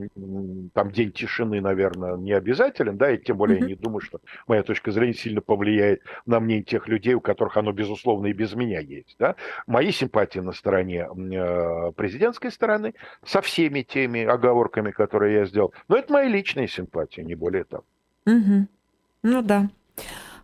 там 0.73 0.91
день 0.91 1.12
тишины, 1.12 1.62
наверное, 1.62 2.15
не 2.15 2.32
обязателен, 2.32 2.95
да, 2.95 3.12
и 3.12 3.17
тем 3.17 3.38
более 3.38 3.58
mm-hmm. 3.58 3.62
я 3.63 3.67
не 3.67 3.76
думаю, 3.76 4.02
что 4.02 4.19
моя 4.47 4.63
точка 4.63 4.91
зрения 4.91 5.15
сильно 5.15 5.41
повлияет 5.41 6.04
на 6.26 6.39
мнение 6.39 6.63
тех 6.63 6.88
людей, 6.88 7.15
у 7.15 7.21
которых 7.21 7.58
оно, 7.58 7.71
безусловно, 7.71 8.28
и 8.28 8.34
без 8.34 8.54
меня 8.54 8.80
есть. 8.80 9.15
Да? 9.19 9.36
Мои 9.65 9.91
симпатии 9.91 10.39
на 10.39 10.54
стороне 10.54 11.08
э, 11.08 11.91
президентской 11.93 12.52
стороны, 12.52 12.93
со 13.26 13.41
всеми 13.41 13.82
теми 13.82 14.23
оговорками, 14.23 14.91
которые 14.91 15.39
я 15.39 15.45
сделал, 15.45 15.73
но 15.88 15.97
это 15.97 16.13
мои 16.13 16.30
личные 16.30 16.67
симпатии, 16.67 17.21
не 17.21 17.36
более 17.36 17.63
того. 17.63 17.84
Угу. 18.27 18.67
Ну 19.23 19.41
да. 19.41 19.67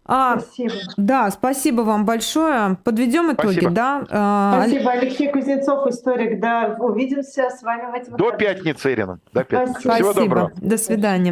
А, 0.06 0.40
спасибо. 0.40 0.74
Да, 0.98 1.32
спасибо 1.32 1.82
вам 1.82 2.06
большое. 2.06 2.78
Подведем 2.84 3.32
итоги, 3.32 3.54
спасибо. 3.54 3.72
да? 3.72 4.06
А, 4.10 4.62
спасибо, 4.62 4.92
Алексей 4.92 5.32
Кузнецов, 5.32 5.88
историк. 5.88 6.42
Да, 6.42 6.76
увидимся 6.80 7.50
с 7.50 7.64
вами 7.64 7.90
в 7.90 7.94
этом. 7.94 8.18
До 8.18 8.32
пятницы, 8.32 8.92
Ирина. 8.92 9.20
До 9.32 9.46
пятницы. 9.46 9.80
Спасибо. 9.80 10.12
Всего 10.12 10.14
доброго. 10.14 10.52
До 10.58 10.78
свидания. 10.78 11.32